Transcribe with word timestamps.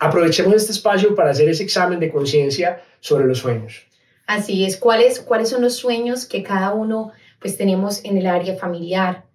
aprovechemos 0.00 0.54
este 0.54 0.72
espacio 0.72 1.14
para 1.14 1.30
hacer 1.30 1.48
ese 1.48 1.62
examen 1.62 2.00
de 2.00 2.10
conciencia 2.10 2.82
sobre 3.00 3.26
los 3.26 3.38
sueños. 3.38 3.86
Así 4.26 4.64
es, 4.64 4.76
¿Cuáles, 4.76 5.20
¿cuáles 5.20 5.50
son 5.50 5.60
los 5.62 5.76
sueños 5.76 6.24
que 6.24 6.42
cada 6.42 6.72
uno 6.72 7.12
pues 7.38 7.56
tenemos 7.56 8.04
en 8.04 8.16
el 8.16 8.26
área 8.26 8.56
familiar, 8.56 9.26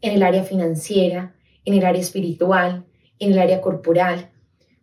en 0.00 0.12
el 0.14 0.22
área 0.22 0.42
financiera, 0.42 1.34
en 1.64 1.74
el 1.74 1.84
área 1.84 2.00
espiritual, 2.00 2.84
en 3.18 3.32
el 3.32 3.38
área 3.38 3.60
corporal? 3.60 4.30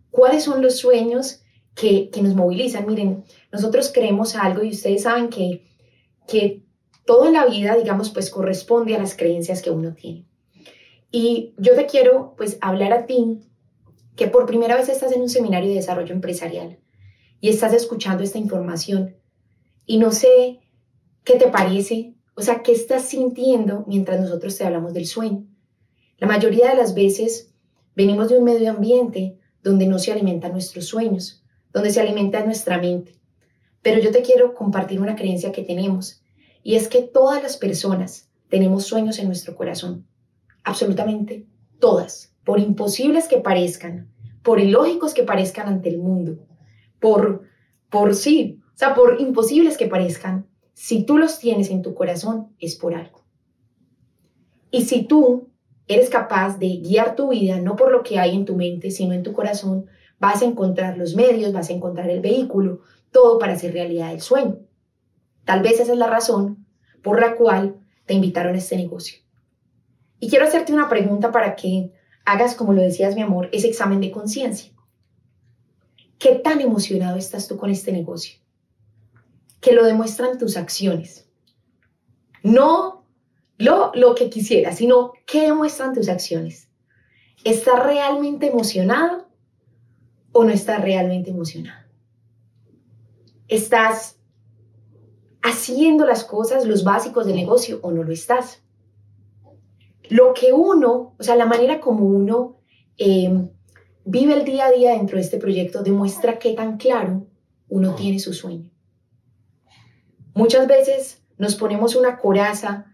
¿Cuáles 0.10 0.44
son 0.44 0.62
los 0.62 0.78
sueños 0.78 1.42
que, 1.74 2.10
que 2.10 2.22
nos 2.22 2.36
movilizan? 2.36 2.86
Miren, 2.88 3.26
nosotros 3.52 3.92
creemos 3.94 4.36
algo 4.36 4.64
y 4.64 4.70
ustedes 4.70 5.04
saben 5.04 5.30
que, 5.30 5.66
que 6.28 6.62
todo 7.06 7.26
en 7.28 7.34
la 7.34 7.46
vida, 7.46 7.76
digamos, 7.76 8.10
pues 8.10 8.30
corresponde 8.30 8.96
a 8.96 9.00
las 9.00 9.16
creencias 9.16 9.62
que 9.62 9.72
uno 9.72 9.94
tiene. 9.94 10.26
Y 11.12 11.54
yo 11.58 11.76
te 11.76 11.88
quiero 11.88 12.36
pues 12.38 12.58
hablar 12.62 12.94
a 12.94 13.06
ti 13.06 13.42
que 14.16 14.28
por 14.28 14.46
primera 14.46 14.76
vez 14.76 14.90
estás 14.90 15.12
en 15.12 15.22
un 15.22 15.30
seminario 15.30 15.70
de 15.70 15.76
desarrollo 15.76 16.14
empresarial 16.14 16.80
y 17.42 17.50
estás 17.50 17.74
escuchando 17.74 18.24
esta 18.24 18.38
información 18.38 19.16
y 19.86 19.98
no 19.98 20.12
sé 20.12 20.60
qué 21.24 21.38
te 21.38 21.48
parece, 21.48 22.16
o 22.36 22.42
sea, 22.42 22.64
qué 22.64 22.72
estás 22.72 23.04
sintiendo 23.04 23.84
mientras 23.88 24.20
nosotros 24.20 24.58
te 24.58 24.66
hablamos 24.66 24.94
del 24.94 25.06
sueño. 25.06 25.46
La 26.18 26.28
mayoría 26.28 26.70
de 26.70 26.78
las 26.78 26.96
veces 26.96 27.54
venimos 27.96 28.30
de 28.30 28.38
un 28.38 28.46
medio 28.46 28.72
ambiente 28.72 29.38
donde 29.62 29.86
no 29.88 30.00
se 30.00 30.12
alimentan 30.12 30.54
nuestros 30.54 30.86
sueños, 30.86 31.44
donde 31.74 31.90
se 31.90 32.00
alimenta 32.00 32.46
nuestra 32.46 32.78
mente. 32.78 33.20
Pero 33.82 34.00
yo 34.00 34.12
te 34.12 34.22
quiero 34.22 34.54
compartir 34.54 35.02
una 35.02 35.16
creencia 35.16 35.52
que 35.52 35.64
tenemos 35.64 36.24
y 36.64 36.76
es 36.76 36.88
que 36.88 37.02
todas 37.02 37.44
las 37.44 37.58
personas 37.58 38.30
tenemos 38.50 38.86
sueños 38.86 39.20
en 39.20 39.28
nuestro 39.28 39.56
corazón, 39.56 40.08
absolutamente 40.64 41.46
todas 41.80 42.35
por 42.46 42.60
imposibles 42.60 43.28
que 43.28 43.38
parezcan, 43.38 44.10
por 44.44 44.60
ilógicos 44.60 45.14
que 45.14 45.24
parezcan 45.24 45.68
ante 45.68 45.90
el 45.90 45.98
mundo, 45.98 46.46
por, 47.00 47.42
por 47.90 48.16
sí, 48.16 48.62
o 48.68 48.78
sea, 48.78 48.94
por 48.94 49.20
imposibles 49.20 49.78
que 49.78 49.88
parezcan, 49.88 50.48
si 50.74 51.04
tú 51.04 51.18
los 51.18 51.40
tienes 51.40 51.70
en 51.70 51.82
tu 51.82 51.94
corazón 51.94 52.56
es 52.60 52.76
por 52.76 52.94
algo. 52.94 53.26
Y 54.72 54.84
si 54.84 55.04
tú 55.04 55.50
eres 55.88 56.10
capaz 56.10 56.58
de 56.60 56.78
guiar 56.78 57.16
tu 57.16 57.30
vida 57.30 57.60
no 57.60 57.76
por 57.76 57.92
lo 57.92 58.04
que 58.04 58.20
hay 58.20 58.36
en 58.36 58.46
tu 58.46 58.56
mente, 58.56 58.92
sino 58.92 59.14
en 59.14 59.24
tu 59.24 59.34
corazón, 59.34 59.86
vas 60.20 60.42
a 60.42 60.46
encontrar 60.46 60.98
los 60.98 61.16
medios, 61.16 61.54
vas 61.54 61.70
a 61.70 61.74
encontrar 61.74 62.10
el 62.10 62.22
vehículo, 62.22 62.82
todo 63.12 63.40
para 63.40 63.54
hacer 63.54 63.74
realidad 63.74 64.14
el 64.14 64.22
sueño. 64.22 64.60
Tal 65.46 65.62
vez 65.62 65.80
esa 65.80 65.94
es 65.94 65.98
la 65.98 66.08
razón 66.08 66.66
por 67.02 67.22
la 67.22 67.36
cual 67.36 67.78
te 68.06 68.14
invitaron 68.14 68.56
a 68.56 68.58
este 68.58 68.76
negocio. 68.76 69.20
Y 70.20 70.30
quiero 70.30 70.46
hacerte 70.46 70.74
una 70.74 70.90
pregunta 70.90 71.32
para 71.32 71.56
que 71.56 71.92
hagas, 72.26 72.56
como 72.56 72.74
lo 72.74 72.82
decías 72.82 73.16
mi 73.16 73.22
amor, 73.22 73.50
ese 73.52 73.68
examen 73.68 74.02
de 74.02 74.12
conciencia. 74.12 74.72
¿Qué 76.18 76.36
tan 76.36 76.60
emocionado 76.60 77.18
estás 77.18 77.48
tú 77.48 77.58
con 77.58 77.70
este 77.70 77.92
negocio? 77.92 78.40
Que 79.62 79.74
lo 79.74 79.86
demuestran 79.86 80.38
tus 80.38 80.58
acciones. 80.58 81.30
No 82.42 83.06
lo, 83.58 83.92
lo 83.94 84.16
que 84.16 84.30
quisieras, 84.30 84.78
sino 84.78 85.14
qué 85.26 85.44
demuestran 85.44 85.94
tus 85.94 86.10
acciones. 86.10 86.70
¿Estás 87.44 87.84
realmente 87.84 88.48
emocionado 88.48 89.28
o 90.32 90.44
no 90.44 90.52
estás 90.52 90.82
realmente 90.82 91.30
emocionado? 91.30 91.86
¿Estás 93.48 94.20
haciendo 95.44 96.06
las 96.06 96.24
cosas, 96.24 96.66
los 96.66 96.84
básicos 96.84 97.28
del 97.28 97.36
negocio 97.36 97.80
o 97.84 97.92
no 97.92 98.04
lo 98.04 98.12
estás? 98.12 98.65
Lo 100.10 100.34
que 100.34 100.54
uno, 100.54 101.16
o 101.18 101.24
sea, 101.24 101.36
la 101.36 101.46
manera 101.46 101.80
como 101.80 102.06
uno 102.06 102.58
em, 102.98 103.50
vive 104.06 104.34
el 104.34 104.46
día 104.46 104.68
a 104.68 104.72
día 104.72 104.92
dentro 104.92 105.18
de 105.18 105.24
este 105.24 105.38
proyecto 105.38 105.84
demuestra 105.84 106.40
qué 106.40 106.54
tan 106.54 106.78
claro 106.78 107.28
uno 107.68 107.96
tiene 107.96 108.20
su 108.20 108.34
sueño. 108.34 108.70
Muchas 110.34 110.68
veces 110.68 111.24
nos 111.38 111.56
ponemos 111.56 111.96
una 111.96 112.18
coraza 112.18 112.86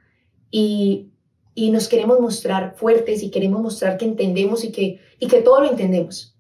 y, 0.50 1.08
nos 1.56 1.88
queremos 1.88 2.20
mostrar 2.20 2.76
fuertes 2.76 3.22
y 3.22 3.30
queremos 3.30 3.62
mostrar 3.62 3.98
que 3.98 4.06
entendemos 4.06 4.64
y 4.64 4.72
que, 4.72 5.00
y 5.20 5.28
que 5.28 5.42
todo 5.42 5.62
lo 5.62 5.70
entendemos. 5.70 6.36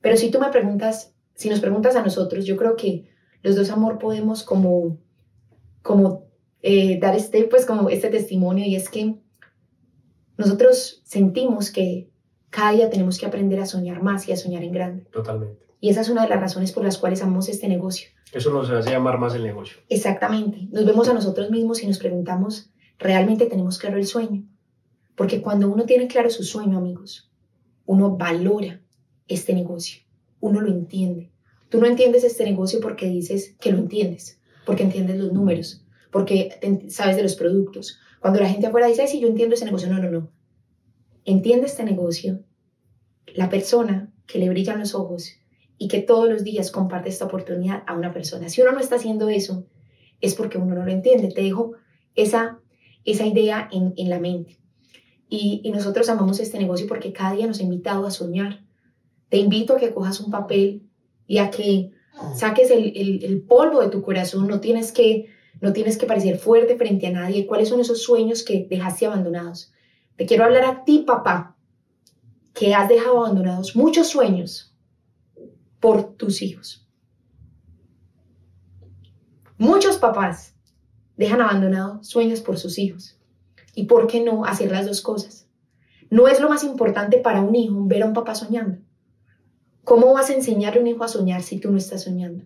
Pero 0.00 0.16
si 0.16 0.30
tú 0.30 0.40
me 0.40 0.48
preguntas, 0.48 1.14
si 1.34 1.50
nos 1.50 1.60
preguntas 1.60 1.94
a 1.94 2.02
nosotros, 2.02 2.46
yo 2.46 2.56
creo 2.56 2.74
que 2.76 3.06
los 3.42 3.56
dos 3.56 3.70
amor 3.70 3.98
podemos 3.98 4.42
como, 4.42 4.98
como 5.82 6.26
eh, 6.62 6.98
dar 7.00 7.16
este, 7.16 7.44
pues 7.44 7.66
como 7.66 7.90
este 7.90 8.08
testimonio 8.08 8.64
y 8.64 8.76
es 8.76 8.88
que 8.88 9.16
nosotros 10.40 11.02
sentimos 11.04 11.70
que 11.70 12.08
cada 12.48 12.72
día 12.72 12.90
tenemos 12.90 13.18
que 13.18 13.26
aprender 13.26 13.60
a 13.60 13.66
soñar 13.66 14.02
más 14.02 14.26
y 14.26 14.32
a 14.32 14.36
soñar 14.36 14.64
en 14.64 14.72
grande. 14.72 15.04
Totalmente. 15.12 15.66
Y 15.80 15.90
esa 15.90 16.00
es 16.00 16.08
una 16.08 16.22
de 16.22 16.30
las 16.30 16.40
razones 16.40 16.72
por 16.72 16.82
las 16.82 16.96
cuales 16.96 17.22
amamos 17.22 17.48
este 17.48 17.68
negocio. 17.68 18.08
Eso 18.32 18.50
nos 18.50 18.70
hace 18.70 18.90
llamar 18.90 19.18
más 19.18 19.34
el 19.34 19.44
negocio. 19.44 19.78
Exactamente. 19.88 20.66
Nos 20.70 20.86
vemos 20.86 21.08
a 21.08 21.14
nosotros 21.14 21.50
mismos 21.50 21.82
y 21.82 21.86
nos 21.86 21.98
preguntamos, 21.98 22.70
¿realmente 22.98 23.46
tenemos 23.46 23.78
claro 23.78 23.98
el 23.98 24.06
sueño? 24.06 24.44
Porque 25.14 25.42
cuando 25.42 25.68
uno 25.68 25.84
tiene 25.84 26.08
claro 26.08 26.30
su 26.30 26.42
sueño, 26.42 26.78
amigos, 26.78 27.30
uno 27.84 28.16
valora 28.16 28.80
este 29.28 29.52
negocio, 29.52 30.00
uno 30.40 30.62
lo 30.62 30.70
entiende. 30.70 31.32
Tú 31.68 31.80
no 31.80 31.86
entiendes 31.86 32.24
este 32.24 32.44
negocio 32.44 32.80
porque 32.80 33.06
dices 33.06 33.56
que 33.60 33.72
lo 33.72 33.78
entiendes, 33.78 34.40
porque 34.64 34.84
entiendes 34.84 35.18
los 35.18 35.32
números, 35.32 35.84
porque 36.10 36.58
sabes 36.88 37.16
de 37.16 37.22
los 37.22 37.36
productos, 37.36 37.98
cuando 38.20 38.40
la 38.40 38.48
gente 38.48 38.66
afuera 38.66 38.86
dice, 38.86 39.06
sí, 39.06 39.18
yo 39.18 39.28
entiendo 39.28 39.54
ese 39.54 39.64
negocio, 39.64 39.88
no, 39.88 39.98
no, 39.98 40.10
no. 40.10 40.30
Entiende 41.24 41.66
este 41.66 41.84
negocio 41.84 42.44
la 43.34 43.48
persona 43.48 44.12
que 44.26 44.38
le 44.38 44.48
brillan 44.48 44.78
los 44.78 44.94
ojos 44.94 45.32
y 45.78 45.88
que 45.88 46.00
todos 46.00 46.28
los 46.28 46.44
días 46.44 46.70
comparte 46.70 47.08
esta 47.08 47.24
oportunidad 47.24 47.82
a 47.86 47.94
una 47.94 48.12
persona. 48.12 48.48
Si 48.48 48.60
uno 48.60 48.72
no 48.72 48.80
está 48.80 48.96
haciendo 48.96 49.28
eso, 49.28 49.66
es 50.20 50.34
porque 50.34 50.58
uno 50.58 50.74
no 50.74 50.84
lo 50.84 50.92
entiende. 50.92 51.28
Te 51.28 51.42
dejo 51.42 51.72
esa, 52.14 52.58
esa 53.04 53.26
idea 53.26 53.68
en, 53.72 53.94
en 53.96 54.10
la 54.10 54.18
mente. 54.18 54.58
Y, 55.28 55.62
y, 55.64 55.70
nosotros 55.70 56.08
amamos 56.08 56.40
este 56.40 56.58
negocio 56.58 56.86
porque 56.86 57.12
cada 57.12 57.34
día 57.34 57.46
nos 57.46 57.60
ha 57.60 57.62
invitado 57.62 58.04
a 58.04 58.10
soñar. 58.10 58.64
Te 59.28 59.38
invito 59.38 59.74
a 59.74 59.78
que 59.78 59.94
cojas 59.94 60.20
un 60.20 60.30
papel 60.30 60.82
y 61.26 61.38
a 61.38 61.50
que 61.50 61.92
saques 62.36 62.70
el, 62.70 62.92
el, 62.96 63.24
el 63.24 63.40
polvo 63.40 63.80
de 63.80 63.88
tu 63.88 64.02
corazón. 64.02 64.48
No 64.48 64.60
tienes 64.60 64.92
que 64.92 65.28
no 65.60 65.72
tienes 65.72 65.98
que 65.98 66.06
parecer 66.06 66.38
fuerte 66.38 66.76
frente 66.76 67.06
a 67.06 67.12
nadie. 67.12 67.46
¿Cuáles 67.46 67.68
son 67.68 67.80
esos 67.80 68.02
sueños 68.02 68.42
que 68.42 68.66
dejaste 68.68 69.06
abandonados? 69.06 69.72
Te 70.16 70.26
quiero 70.26 70.44
hablar 70.44 70.64
a 70.64 70.84
ti, 70.84 71.04
papá, 71.06 71.56
que 72.54 72.74
has 72.74 72.88
dejado 72.88 73.18
abandonados 73.18 73.76
muchos 73.76 74.08
sueños 74.08 74.74
por 75.78 76.14
tus 76.14 76.42
hijos. 76.42 76.86
Muchos 79.58 79.98
papás 79.98 80.54
dejan 81.16 81.42
abandonados 81.42 82.06
sueños 82.06 82.40
por 82.40 82.58
sus 82.58 82.78
hijos. 82.78 83.18
¿Y 83.74 83.84
por 83.84 84.06
qué 84.06 84.22
no 84.22 84.46
hacer 84.46 84.70
las 84.72 84.86
dos 84.86 85.02
cosas? 85.02 85.46
No 86.08 86.28
es 86.28 86.40
lo 86.40 86.48
más 86.48 86.64
importante 86.64 87.18
para 87.18 87.42
un 87.42 87.54
hijo 87.54 87.84
ver 87.84 88.02
a 88.02 88.06
un 88.06 88.14
papá 88.14 88.34
soñando. 88.34 88.78
¿Cómo 89.84 90.14
vas 90.14 90.30
a 90.30 90.34
enseñarle 90.34 90.80
a 90.80 90.82
un 90.82 90.88
hijo 90.88 91.04
a 91.04 91.08
soñar 91.08 91.42
si 91.42 91.58
tú 91.60 91.70
no 91.70 91.76
estás 91.76 92.04
soñando? 92.04 92.44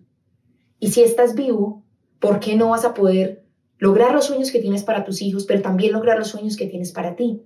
Y 0.79 0.91
si 0.91 1.03
estás 1.03 1.35
vivo, 1.35 1.84
¿por 2.19 2.39
qué 2.39 2.55
no 2.55 2.69
vas 2.69 2.85
a 2.85 2.93
poder 2.93 3.45
lograr 3.77 4.13
los 4.13 4.25
sueños 4.25 4.51
que 4.51 4.59
tienes 4.59 4.83
para 4.83 5.03
tus 5.03 5.21
hijos, 5.21 5.45
pero 5.45 5.61
también 5.61 5.93
lograr 5.93 6.17
los 6.17 6.29
sueños 6.29 6.55
que 6.55 6.67
tienes 6.67 6.91
para 6.91 7.15
ti? 7.15 7.41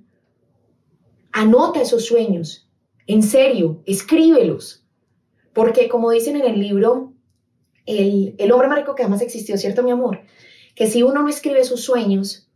Anota 1.31 1.81
esos 1.81 2.05
sueños, 2.05 2.69
en 3.07 3.23
serio, 3.23 3.81
escríbelos, 3.85 4.85
porque 5.53 5.89
como 5.89 6.11
dicen 6.11 6.35
en 6.35 6.45
el 6.45 6.59
libro, 6.59 7.13
el, 7.85 8.35
el 8.37 8.51
hombre 8.51 8.67
marico 8.67 8.95
que 8.95 9.03
jamás 9.03 9.21
existió, 9.21 9.57
¿cierto, 9.57 9.83
mi 9.83 9.91
amor? 9.91 10.21
Que 10.75 10.87
si 10.87 11.03
uno 11.03 11.21
no 11.21 11.29
escribe 11.29 11.63
sus 11.63 11.81
sueños, 11.81 12.49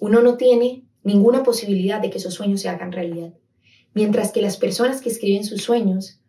uno 0.00 0.20
no 0.20 0.36
tiene 0.36 0.84
ninguna 1.02 1.42
posibilidad 1.42 2.00
de 2.00 2.10
que 2.10 2.18
esos 2.18 2.34
sueños 2.34 2.60
se 2.60 2.68
hagan 2.68 2.92
realidad. 2.92 3.34
Mientras 3.94 4.32
que 4.32 4.42
las 4.42 4.56
personas 4.56 5.00
que 5.00 5.08
escriben 5.08 5.44
sus 5.44 5.62
sueños 5.62 6.20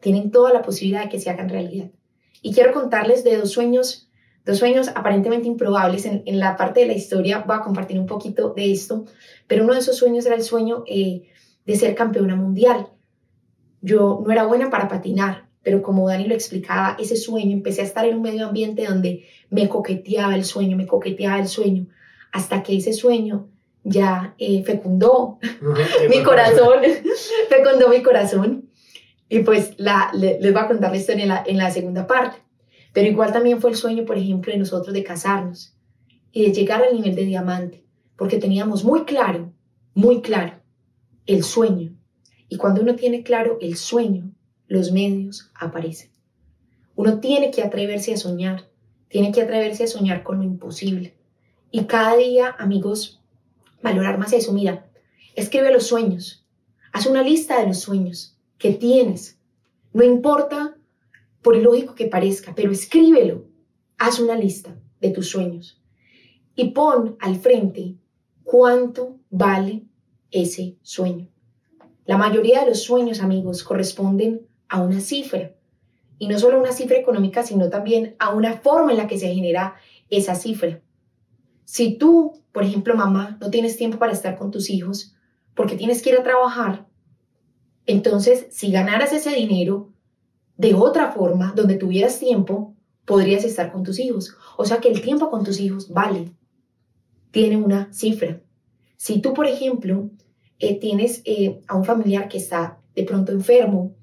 tienen 0.00 0.30
toda 0.30 0.52
la 0.52 0.62
posibilidad 0.62 1.04
de 1.04 1.08
que 1.08 1.20
se 1.20 1.30
hagan 1.30 1.48
realidad. 1.48 1.90
Y 2.42 2.52
quiero 2.52 2.72
contarles 2.72 3.24
de 3.24 3.36
dos 3.36 3.50
sueños 3.50 4.07
Dos 4.48 4.60
sueños 4.60 4.88
aparentemente 4.94 5.46
improbables. 5.46 6.06
En, 6.06 6.38
la 6.38 6.56
parte 6.56 6.80
de 6.80 6.86
la 6.86 6.94
historia 6.94 7.44
voy 7.46 7.54
a 7.54 7.60
compartir 7.60 7.98
un 7.98 8.06
poquito 8.06 8.54
de 8.56 8.72
esto, 8.72 9.04
pero 9.46 9.62
uno 9.62 9.74
de 9.74 9.80
esos 9.80 9.98
sueños 9.98 10.24
era 10.24 10.36
el 10.36 10.42
sueño 10.42 10.84
eh, 10.86 11.24
de 11.66 11.76
ser 11.76 11.94
campeona 11.94 12.34
mundial. 12.34 12.86
Yo 13.82 14.22
no 14.24 14.32
era 14.32 14.46
buena 14.46 14.70
para 14.70 14.88
patinar, 14.88 15.50
pero 15.62 15.82
como 15.82 16.08
Dani 16.08 16.26
lo 16.26 16.32
explicaba, 16.32 16.96
ese 16.98 17.16
sueño, 17.16 17.52
empecé 17.52 17.82
a 17.82 17.84
estar 17.84 18.06
en 18.06 18.16
un 18.16 18.22
medio 18.22 18.46
ambiente 18.46 18.86
donde 18.86 19.26
me 19.50 19.68
coqueteaba 19.68 20.34
el 20.34 20.46
sueño, 20.46 20.78
me 20.78 20.86
coqueteaba 20.86 21.38
el 21.38 21.46
sueño, 21.46 21.86
hasta 22.32 22.62
que 22.62 22.78
ese 22.78 22.94
sueño 22.94 23.50
ya 23.84 24.34
eh, 24.38 24.64
fecundó 24.64 25.40
mi 26.08 26.22
corazón, 26.22 26.80
fecundó 27.50 27.90
mi 27.90 28.02
corazón. 28.02 28.70
Y 29.28 29.40
pues 29.40 29.74
la, 29.76 30.10
les 30.14 30.40
voy 30.40 30.62
a 30.62 30.68
contar 30.68 30.90
la 30.90 30.96
historia 30.96 31.24
en 31.24 31.28
la, 31.28 31.44
en 31.46 31.58
la 31.58 31.70
segunda 31.70 32.06
parte. 32.06 32.47
Pero 32.92 33.08
igual 33.08 33.32
también 33.32 33.60
fue 33.60 33.70
el 33.70 33.76
sueño, 33.76 34.04
por 34.04 34.18
ejemplo, 34.18 34.52
de 34.52 34.58
nosotros 34.58 34.94
de 34.94 35.04
casarnos 35.04 35.74
y 36.32 36.44
de 36.44 36.52
llegar 36.52 36.82
al 36.82 36.94
nivel 36.94 37.14
de 37.14 37.24
diamante, 37.24 37.84
porque 38.16 38.38
teníamos 38.38 38.84
muy 38.84 39.04
claro, 39.04 39.52
muy 39.94 40.20
claro, 40.20 40.54
el 41.26 41.42
sueño. 41.44 41.94
Y 42.48 42.56
cuando 42.56 42.82
uno 42.82 42.96
tiene 42.96 43.22
claro 43.22 43.58
el 43.60 43.76
sueño, 43.76 44.30
los 44.66 44.92
medios 44.92 45.50
aparecen. 45.54 46.10
Uno 46.94 47.20
tiene 47.20 47.50
que 47.50 47.62
atreverse 47.62 48.14
a 48.14 48.16
soñar, 48.16 48.68
tiene 49.08 49.32
que 49.32 49.42
atreverse 49.42 49.84
a 49.84 49.88
soñar 49.88 50.22
con 50.22 50.38
lo 50.38 50.44
imposible. 50.44 51.14
Y 51.70 51.84
cada 51.84 52.16
día, 52.16 52.56
amigos, 52.58 53.20
valorar 53.82 54.18
más 54.18 54.32
eso. 54.32 54.52
Mira, 54.52 54.86
escribe 55.34 55.72
los 55.72 55.86
sueños, 55.86 56.46
haz 56.92 57.06
una 57.06 57.22
lista 57.22 57.60
de 57.60 57.68
los 57.68 57.80
sueños 57.80 58.38
que 58.58 58.72
tienes. 58.72 59.38
No 59.92 60.02
importa 60.02 60.77
por 61.48 61.56
lógico 61.56 61.94
que 61.94 62.04
parezca, 62.04 62.52
pero 62.54 62.70
escríbelo. 62.70 63.46
Haz 63.96 64.20
una 64.20 64.36
lista 64.36 64.78
de 65.00 65.08
tus 65.08 65.30
sueños 65.30 65.82
y 66.54 66.72
pon 66.72 67.16
al 67.20 67.36
frente 67.36 67.96
cuánto 68.44 69.16
vale 69.30 69.86
ese 70.30 70.76
sueño. 70.82 71.26
La 72.04 72.18
mayoría 72.18 72.60
de 72.60 72.66
los 72.66 72.82
sueños, 72.82 73.22
amigos, 73.22 73.64
corresponden 73.64 74.46
a 74.68 74.82
una 74.82 75.00
cifra. 75.00 75.54
Y 76.18 76.28
no 76.28 76.38
solo 76.38 76.58
a 76.58 76.60
una 76.60 76.72
cifra 76.72 76.98
económica, 76.98 77.42
sino 77.42 77.70
también 77.70 78.14
a 78.18 78.34
una 78.34 78.58
forma 78.58 78.90
en 78.90 78.98
la 78.98 79.06
que 79.06 79.18
se 79.18 79.32
genera 79.32 79.76
esa 80.10 80.34
cifra. 80.34 80.82
Si 81.64 81.96
tú, 81.96 82.42
por 82.52 82.62
ejemplo, 82.62 82.94
mamá, 82.94 83.38
no 83.40 83.48
tienes 83.48 83.78
tiempo 83.78 83.98
para 83.98 84.12
estar 84.12 84.36
con 84.36 84.50
tus 84.50 84.68
hijos 84.68 85.16
porque 85.54 85.76
tienes 85.76 86.02
que 86.02 86.10
ir 86.10 86.16
a 86.18 86.22
trabajar, 86.22 86.86
entonces 87.86 88.48
si 88.50 88.70
ganaras 88.70 89.14
ese 89.14 89.30
dinero 89.30 89.94
de 90.58 90.74
otra 90.74 91.12
forma, 91.12 91.54
donde 91.56 91.76
tuvieras 91.76 92.18
tiempo, 92.18 92.74
podrías 93.06 93.44
estar 93.44 93.72
con 93.72 93.84
tus 93.84 93.98
hijos. 93.98 94.36
O 94.58 94.64
sea 94.64 94.78
que 94.78 94.90
el 94.90 95.00
tiempo 95.00 95.30
con 95.30 95.44
tus 95.44 95.60
hijos 95.60 95.88
vale, 95.88 96.32
tiene 97.30 97.56
una 97.56 97.90
cifra. 97.92 98.42
Si 98.96 99.20
tú, 99.20 99.32
por 99.32 99.46
ejemplo, 99.46 100.10
eh, 100.58 100.78
tienes 100.78 101.22
eh, 101.24 101.60
a 101.68 101.76
un 101.76 101.84
familiar 101.84 102.28
que 102.28 102.38
está 102.38 102.80
de 102.94 103.04
pronto 103.04 103.30
enfermo, 103.30 103.94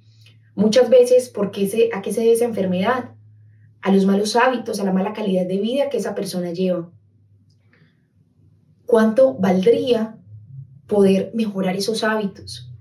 muchas 0.56 0.90
veces, 0.90 1.30
¿por 1.30 1.54
se, 1.54 1.90
¿a 1.94 2.02
qué 2.02 2.14
se 2.14 2.22
debe 2.22 2.34
esa 2.34 2.46
enfermedad? 2.46 3.12
A 3.82 3.92
los 3.92 4.06
malos 4.06 4.38
hábitos, 4.38 4.80
a 4.80 4.86
la 4.86 4.94
mala 4.94 5.12
calidad 5.12 5.46
de 5.46 5.58
vida 5.58 5.90
que 5.90 5.98
esa 5.98 6.16
persona 6.16 6.52
lleva. 6.52 6.90
¿Cuánto 8.86 9.34
valdría 9.34 10.18
poder 10.88 11.32
mejorar 11.34 11.76
esos 11.76 12.04
hábitos? 12.06 12.72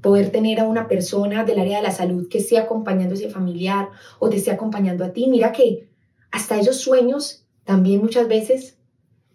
Poder 0.00 0.30
tener 0.30 0.60
a 0.60 0.64
una 0.64 0.88
persona 0.88 1.44
del 1.44 1.58
área 1.58 1.78
de 1.78 1.82
la 1.82 1.92
salud 1.92 2.28
que 2.28 2.38
esté 2.38 2.58
acompañando 2.58 3.14
a 3.14 3.18
ese 3.18 3.30
familiar 3.30 3.88
o 4.18 4.28
te 4.28 4.36
esté 4.36 4.50
acompañando 4.50 5.04
a 5.04 5.12
ti. 5.12 5.26
Mira 5.28 5.52
que 5.52 5.90
hasta 6.30 6.58
esos 6.58 6.76
sueños 6.78 7.46
también 7.64 8.00
muchas 8.00 8.28
veces 8.28 8.78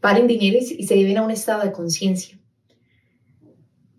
valen 0.01 0.27
dinero 0.27 0.57
y 0.59 0.83
se 0.83 0.95
deben 0.95 1.17
a 1.17 1.23
un 1.23 1.31
estado 1.31 1.63
de 1.63 1.71
conciencia. 1.71 2.38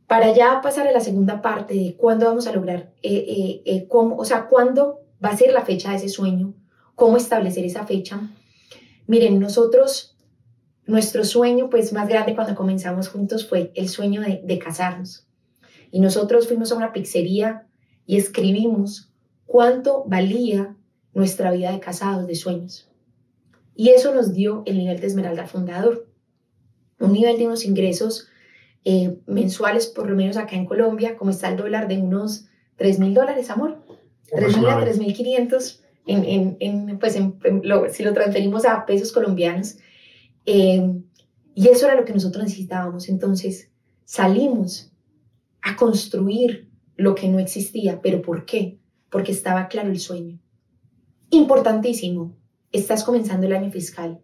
Para 0.06 0.32
ya 0.32 0.60
pasar 0.60 0.86
a 0.86 0.92
la 0.92 1.00
segunda 1.00 1.42
parte 1.42 1.74
de 1.74 1.96
cuándo 1.96 2.26
vamos 2.26 2.46
a 2.46 2.52
lograr, 2.52 2.92
eh, 3.02 3.24
eh, 3.26 3.62
eh, 3.64 3.88
cómo, 3.88 4.16
o 4.16 4.24
sea, 4.24 4.46
cuándo 4.46 5.00
va 5.24 5.30
a 5.30 5.36
ser 5.36 5.52
la 5.52 5.62
fecha 5.62 5.90
de 5.90 5.96
ese 5.96 6.08
sueño, 6.08 6.54
cómo 6.94 7.16
establecer 7.16 7.64
esa 7.64 7.86
fecha. 7.86 8.20
Miren, 9.08 9.40
nosotros, 9.40 10.16
nuestro 10.84 11.24
sueño 11.24 11.68
pues 11.70 11.92
más 11.92 12.08
grande 12.08 12.36
cuando 12.36 12.54
comenzamos 12.54 13.08
juntos 13.08 13.48
fue 13.48 13.72
el 13.74 13.88
sueño 13.88 14.20
de, 14.20 14.42
de 14.44 14.58
casarnos. 14.60 15.25
Y 15.96 16.00
nosotros 16.00 16.46
fuimos 16.46 16.70
a 16.72 16.75
una 16.75 16.93
pizzería 16.93 17.66
y 18.04 18.19
escribimos 18.19 19.10
cuánto 19.46 20.04
valía 20.06 20.76
nuestra 21.14 21.50
vida 21.52 21.72
de 21.72 21.81
casados, 21.81 22.26
de 22.26 22.34
sueños. 22.34 22.90
Y 23.75 23.88
eso 23.88 24.14
nos 24.14 24.34
dio 24.34 24.62
el 24.66 24.76
nivel 24.76 25.00
de 25.00 25.06
Esmeralda 25.06 25.46
Fundador, 25.46 26.06
un 27.00 27.12
nivel 27.14 27.38
de 27.38 27.46
unos 27.46 27.64
ingresos 27.64 28.28
eh, 28.84 29.16
mensuales, 29.26 29.87
por 29.87 30.10
lo 30.10 30.14
menos 30.14 30.37
acá 30.37 30.54
en 30.54 30.66
Colombia, 30.66 31.16
como 31.16 31.31
está 31.31 31.48
el 31.48 31.56
dólar 31.56 31.88
de 31.88 31.96
unos 31.96 32.44
3 32.76 32.99
mil 32.99 33.14
dólares, 33.14 33.49
amor, 33.49 33.82
3 34.31 34.58
mil 34.58 34.69
a 34.69 34.78
3 34.78 34.99
mil 34.99 35.14
500, 35.14 35.82
en, 36.08 36.58
en, 36.60 36.99
pues 36.99 37.19
si 37.92 38.04
lo 38.04 38.12
transferimos 38.12 38.66
a 38.66 38.84
pesos 38.84 39.12
colombianos. 39.12 39.78
Eh, 40.44 41.00
y 41.54 41.69
eso 41.69 41.87
era 41.87 41.94
lo 41.94 42.04
que 42.04 42.12
nosotros 42.12 42.44
necesitábamos. 42.44 43.08
Entonces 43.08 43.70
salimos 44.04 44.92
a 45.66 45.76
construir 45.76 46.70
lo 46.96 47.14
que 47.14 47.28
no 47.28 47.38
existía. 47.38 48.00
¿Pero 48.00 48.22
por 48.22 48.46
qué? 48.46 48.78
Porque 49.10 49.32
estaba 49.32 49.68
claro 49.68 49.90
el 49.90 50.00
sueño. 50.00 50.38
Importantísimo, 51.30 52.36
Estás 52.72 53.04
comenzando 53.04 53.46
el 53.46 53.54
año 53.54 53.70
fiscal. 53.70 54.20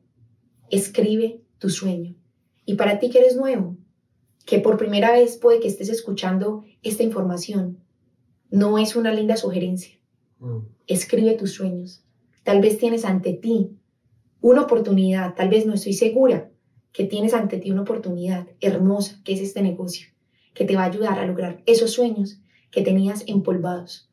Escribe 0.68 1.42
tu 1.58 1.70
sueño. 1.70 2.16
Y 2.66 2.74
para 2.74 2.98
ti 2.98 3.08
que 3.08 3.20
eres 3.20 3.34
nuevo, 3.34 3.78
que 4.44 4.58
por 4.58 4.76
primera 4.76 5.10
vez 5.10 5.38
puede 5.38 5.60
que 5.60 5.68
estés 5.68 5.88
escuchando 5.88 6.62
esta 6.82 7.02
información, 7.02 7.78
no 8.50 8.76
es 8.76 8.94
una 8.94 9.10
linda 9.10 9.38
sugerencia. 9.38 9.98
Mm. 10.38 10.58
Escribe 10.86 11.32
tus 11.32 11.52
sueños. 11.52 12.04
Tal 12.42 12.60
vez 12.60 12.76
tienes 12.76 13.06
ante 13.06 13.32
ti 13.32 13.78
una 14.42 14.62
oportunidad, 14.62 15.34
tal 15.34 15.48
vez 15.48 15.64
no 15.64 15.72
estoy 15.72 15.94
segura 15.94 16.50
que 16.92 17.04
tienes 17.04 17.32
ante 17.32 17.56
ti 17.56 17.70
una 17.70 17.82
oportunidad 17.82 18.48
hermosa, 18.60 19.22
que 19.24 19.32
es 19.32 19.40
este 19.40 19.62
negocio, 19.62 20.08
que 20.54 20.64
te 20.64 20.76
va 20.76 20.82
a 20.82 20.86
ayudar 20.86 21.18
a 21.18 21.26
lograr 21.26 21.62
esos 21.66 21.92
sueños 21.92 22.40
que 22.70 22.82
tenías 22.82 23.24
empolvados. 23.26 24.10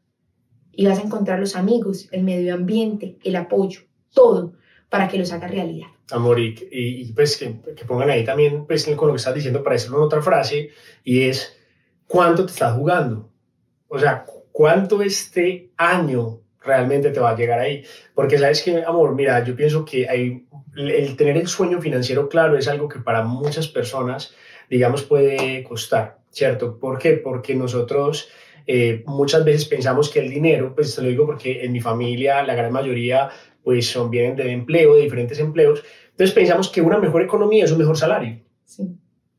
Y 0.72 0.86
vas 0.86 1.00
a 1.00 1.04
encontrar 1.04 1.40
los 1.40 1.56
amigos, 1.56 2.08
el 2.12 2.24
medio 2.24 2.54
ambiente, 2.54 3.18
el 3.24 3.36
apoyo, 3.36 3.82
todo 4.14 4.54
para 4.90 5.08
que 5.08 5.18
los 5.18 5.32
haga 5.32 5.48
realidad. 5.48 5.88
Amor, 6.12 6.40
y, 6.40 7.14
pues 7.14 7.38
que, 7.38 7.86
pongan 7.86 8.10
ahí 8.10 8.26
también, 8.26 8.66
pues 8.66 8.86
con 8.96 9.08
lo 9.08 9.14
que 9.14 9.18
estás 9.18 9.36
diciendo, 9.36 9.64
para 9.64 9.76
decirlo 9.76 9.98
en 9.98 10.04
otra 10.04 10.22
frase, 10.22 10.72
y 11.04 11.24
es, 11.24 11.56
¿cuánto 12.08 12.46
te 12.46 12.52
estás 12.52 12.76
jugando? 12.76 13.30
O 13.88 14.00
sea, 14.00 14.26
¿cuánto 14.52 15.02
este 15.04 15.72
año 15.78 16.42
realmente 16.62 17.12
te 17.12 17.20
va 17.20 17.32
a 17.32 17.36
llegar 17.36 17.60
ahí? 17.60 17.84
Porque 18.16 18.40
sabes 18.40 18.64
que, 18.64 18.84
amor, 18.84 19.14
mira, 19.14 19.44
yo 19.44 19.56
pienso 19.56 19.86
que 19.86 20.10
hay, 20.10 20.48
el 20.76 21.16
tener 21.16 21.38
el 21.38 21.48
sueño 21.48 21.80
financiero 21.80 22.28
claro 22.28 22.58
es 22.58 22.68
algo 22.68 22.88
que 22.88 23.00
para 23.00 23.24
muchas 23.24 23.68
personas, 23.68 24.34
digamos, 24.70 25.04
puede 25.04 25.64
costar, 25.64 26.19
¿cierto? 26.32 26.78
¿Por 26.80 26.98
qué? 26.98 27.14
Porque 27.14 27.56
nosotros... 27.56 28.30
Eh, 28.72 29.02
muchas 29.08 29.44
veces 29.44 29.66
pensamos 29.66 30.10
que 30.10 30.20
el 30.20 30.30
dinero, 30.30 30.76
pues 30.76 30.96
te 30.96 31.02
lo 31.02 31.08
digo 31.08 31.26
porque 31.26 31.64
en 31.64 31.72
mi 31.72 31.82
familia 31.82 32.44
la 32.44 32.54
gran 32.54 32.72
mayoría 32.72 33.32
pues 33.64 33.88
son, 33.88 34.12
vienen 34.12 34.36
de 34.36 34.52
empleo, 34.52 34.96
de 34.96 35.02
diferentes 35.02 35.40
empleos. 35.40 35.84
Entonces 36.12 36.36
pensamos 36.36 36.70
que 36.70 36.82
una 36.82 36.98
mejor 36.98 37.22
economía 37.22 37.66
es 37.66 37.72
un 37.72 37.80
mejor 37.80 37.98
salario. 37.98 38.40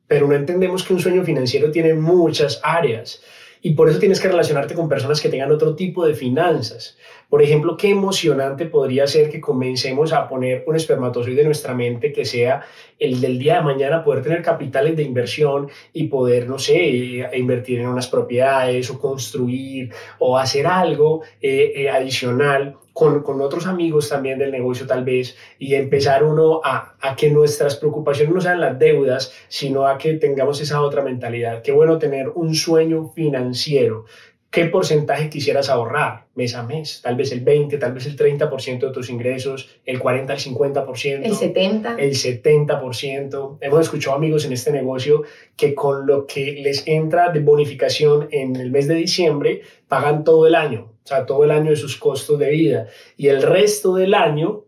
Pero 0.07 0.27
no 0.27 0.35
entendemos 0.35 0.83
que 0.83 0.95
un 0.95 1.01
sueño 1.01 1.23
financiero 1.23 1.71
tiene 1.71 1.95
muchas 1.95 2.61
áreas. 2.65 3.23
Y 3.63 3.73
por 3.73 3.89
eso 3.91 3.99
tienes 3.99 4.21
que 4.21 4.29
relacionarte 4.29 4.75
con 4.75 4.89
personas 4.89 5.21
que 5.21 5.29
tengan 5.29 5.53
otro 5.53 5.75
tipo 5.75 6.07
de 6.07 6.15
finanzas. 6.15 6.97
Por 7.29 7.43
ejemplo, 7.43 7.77
qué 7.77 7.91
emocionante 7.91 8.67
podría 8.67 9.07
ser 9.07 9.31
que 9.31 9.41
comencemos 9.41 10.13
a 10.13 10.29
poner 10.29 10.65
un 10.67 10.77
espermatozoide 10.77 11.43
en 11.43 11.47
nuestra 11.47 11.75
mente 11.75 12.13
que 12.13 12.25
sea 12.25 12.63
el 12.99 13.21
del 13.21 13.39
día 13.39 13.57
de 13.57 13.63
mañana, 13.63 14.03
poder 14.03 14.23
tener 14.23 14.43
capitales 14.43 14.97
de 14.97 15.03
inversión 15.03 15.69
y 15.93 16.05
poder, 16.05 16.49
no 16.49 16.59
sé, 16.59 17.29
invertir 17.35 17.81
en 17.81 17.89
unas 17.89 18.09
propiedades 18.09 18.91
o 18.91 18.99
construir 18.99 19.91
o 20.19 20.39
hacer 20.39 20.67
algo 20.67 21.23
eh, 21.41 21.73
eh, 21.77 21.91
adicional 21.91 22.77
con, 23.01 23.23
con, 23.23 23.41
otros 23.41 23.67
amigos 23.67 24.11
también 24.11 24.39
del 24.39 24.51
negocio 24.51 24.87
tal 24.87 25.05
vez 25.05 25.35
y 25.59 25.75
empezar 25.75 26.23
uno 26.23 26.61
a, 26.63 26.97
a, 27.01 27.17
que 27.17 27.31
nuestras 27.31 27.77
preocupaciones 27.77 28.35
no 28.35 28.43
sean 28.43 28.61
las 28.61 28.79
deudas, 28.79 29.33
sino 29.49 29.87
a 29.87 29.97
que 29.97 30.13
tengamos 30.19 30.61
esa 30.61 30.83
otra 30.83 31.01
mentalidad. 31.01 31.63
Qué 31.63 31.73
bueno 31.73 31.99
tener 31.99 32.29
un 32.29 32.55
sueño 32.55 33.09
financiero. 33.15 34.05
¿Qué 34.51 34.67
porcentaje 34.67 35.31
quisieras 35.31 35.71
ahorrar 35.71 36.27
mes 36.35 36.55
a 36.55 36.63
mes? 36.63 37.01
Tal 37.03 37.17
vez 37.17 37.33
el 37.33 37.41
20, 37.41 37.79
tal 37.79 37.95
vez 37.95 38.05
el 38.05 38.19
30% 38.19 38.81
de 38.81 38.93
tus 38.93 39.09
ingresos, 39.09 39.71
el 39.87 39.99
40, 39.99 40.35
el 40.35 40.39
50%. 40.39 41.21
El 41.25 41.35
70. 41.35 41.95
El 41.95 42.11
70%. 42.11 43.59
Hemos 43.63 43.81
escuchado 43.81 44.17
amigos 44.17 44.45
en 44.45 44.53
este 44.53 44.73
negocio 44.73 45.23
que 45.57 45.75
con 45.75 46.07
lo 46.07 46.27
que 46.27 46.61
les 46.63 46.87
entra 46.87 47.31
de 47.31 47.41
bonificación 47.41 48.29
en 48.31 48.57
el 48.57 48.71
mes 48.71 48.89
de 48.89 48.97
diciembre, 48.97 49.63
pagan 49.89 50.23
todo 50.23 50.47
el 50.47 50.55
año, 50.55 50.93
sea, 51.15 51.27
todo 51.27 51.45
el 51.45 51.51
año 51.51 51.71
de 51.71 51.77
sus 51.77 51.97
costos 51.97 52.39
de 52.39 52.51
vida. 52.51 52.87
Y 53.17 53.29
el 53.29 53.43
resto 53.43 53.95
del 53.95 54.15
año 54.15 54.65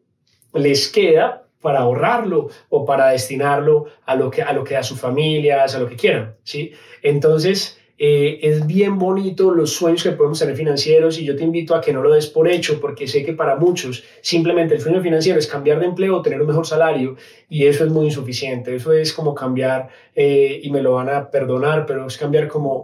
les 0.55 0.89
queda 0.89 1.47
para 1.61 1.81
ahorrarlo 1.81 2.49
o 2.69 2.85
para 2.85 3.11
destinarlo 3.11 3.87
a 4.05 4.17
lo 4.17 4.31
que 4.31 4.43
a 4.43 4.53
lo 4.53 4.65
que 4.65 4.77
a 4.77 4.83
sus 4.83 5.01
familias, 5.01 5.75
a 5.75 5.79
lo 5.79 5.89
que 5.89 5.97
quieran, 5.97 6.37
¿sí? 6.43 6.73
Entonces, 7.03 7.79
eh, 7.99 8.41
es 8.43 8.67
bien 8.67 8.99
bonito 8.99 9.53
los 9.53 9.73
sueños 9.73 10.03
que 10.03 10.13
podemos 10.13 10.39
tener 10.39 10.57
financieros 10.57 11.19
y 11.19 11.25
yo 11.25 11.37
te 11.37 11.45
invito 11.45 11.75
a 11.75 11.81
que 11.81 11.93
no 11.93 12.03
lo 12.03 12.13
des 12.13 12.27
por 12.27 12.49
hecho 12.49 12.81
porque 12.81 13.07
sé 13.07 13.25
que 13.25 13.33
para 13.33 13.57
muchos 13.57 14.03
simplemente 14.23 14.75
el 14.75 14.81
sueño 14.81 15.03
financiero 15.03 15.39
es 15.39 15.47
cambiar 15.47 15.79
de 15.79 15.87
empleo 15.87 16.23
tener 16.23 16.41
un 16.41 16.49
mejor 16.49 16.67
salario 16.67 17.17
y 17.49 17.67
eso 17.67 17.85
es 17.85 17.91
muy 17.91 18.07
insuficiente. 18.07 18.75
Eso 18.75 18.93
es 18.93 19.13
como 19.13 19.35
cambiar, 19.35 19.89
eh, 20.15 20.61
y 20.63 20.71
me 20.71 20.83
lo 20.83 20.95
van 20.95 21.11
a 21.11 21.31
perdonar, 21.31 21.85
pero 21.87 22.07
es 22.07 22.17
cambiar 22.17 22.49
como 22.49 22.79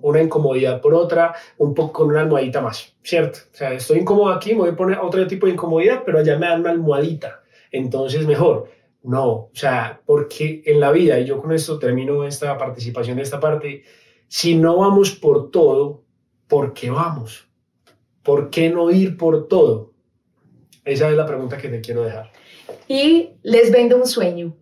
una 0.00 0.22
incomodidad 0.22 0.80
por 0.80 0.94
otra, 0.94 1.34
un 1.58 1.74
poco 1.74 1.92
con 1.92 2.08
una 2.08 2.20
almohadita 2.20 2.60
más, 2.60 2.94
¿cierto? 3.02 3.40
O 3.52 3.56
sea, 3.56 3.72
estoy 3.72 3.98
incómodo 3.98 4.32
aquí, 4.32 4.52
me 4.52 4.60
voy 4.60 4.70
a 4.70 4.76
poner 4.76 4.98
otro 4.98 5.26
tipo 5.26 5.46
de 5.46 5.52
incomodidad, 5.52 6.02
pero 6.04 6.18
allá 6.18 6.38
me 6.38 6.46
dan 6.46 6.60
una 6.60 6.70
almohadita. 6.70 7.42
Entonces, 7.72 8.26
mejor. 8.26 8.68
No, 9.02 9.26
o 9.28 9.50
sea, 9.52 10.00
porque 10.04 10.62
en 10.66 10.80
la 10.80 10.90
vida, 10.90 11.18
y 11.20 11.26
yo 11.26 11.40
con 11.40 11.52
esto 11.52 11.78
termino 11.78 12.24
esta 12.24 12.58
participación 12.58 13.16
de 13.16 13.22
esta 13.22 13.38
parte, 13.38 13.84
si 14.28 14.56
no 14.56 14.78
vamos 14.78 15.12
por 15.12 15.50
todo, 15.50 16.02
¿por 16.48 16.74
qué 16.74 16.90
vamos? 16.90 17.48
¿Por 18.22 18.50
qué 18.50 18.70
no 18.70 18.90
ir 18.90 19.16
por 19.16 19.48
todo? 19.48 19.92
Esa 20.84 21.10
es 21.10 21.16
la 21.16 21.26
pregunta 21.26 21.58
que 21.58 21.68
te 21.68 21.80
quiero 21.80 22.02
dejar. 22.02 22.30
Y 22.88 23.30
les 23.42 23.70
vendo 23.70 23.96
un 23.96 24.06
sueño, 24.06 24.56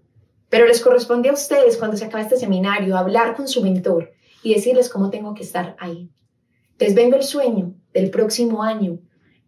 pero 0.48 0.66
les 0.66 0.80
corresponde 0.80 1.28
a 1.28 1.32
ustedes 1.32 1.76
cuando 1.76 1.96
se 1.96 2.04
acabe 2.04 2.24
este 2.24 2.36
seminario 2.36 2.96
hablar 2.96 3.36
con 3.36 3.48
su 3.48 3.62
mentor 3.62 4.12
y 4.42 4.54
decirles 4.54 4.88
cómo 4.88 5.10
tengo 5.10 5.34
que 5.34 5.42
estar 5.42 5.76
ahí. 5.78 6.10
Les 6.78 6.94
vendo 6.94 7.16
el 7.16 7.22
sueño 7.22 7.74
del 7.92 8.10
próximo 8.10 8.62
año, 8.62 8.98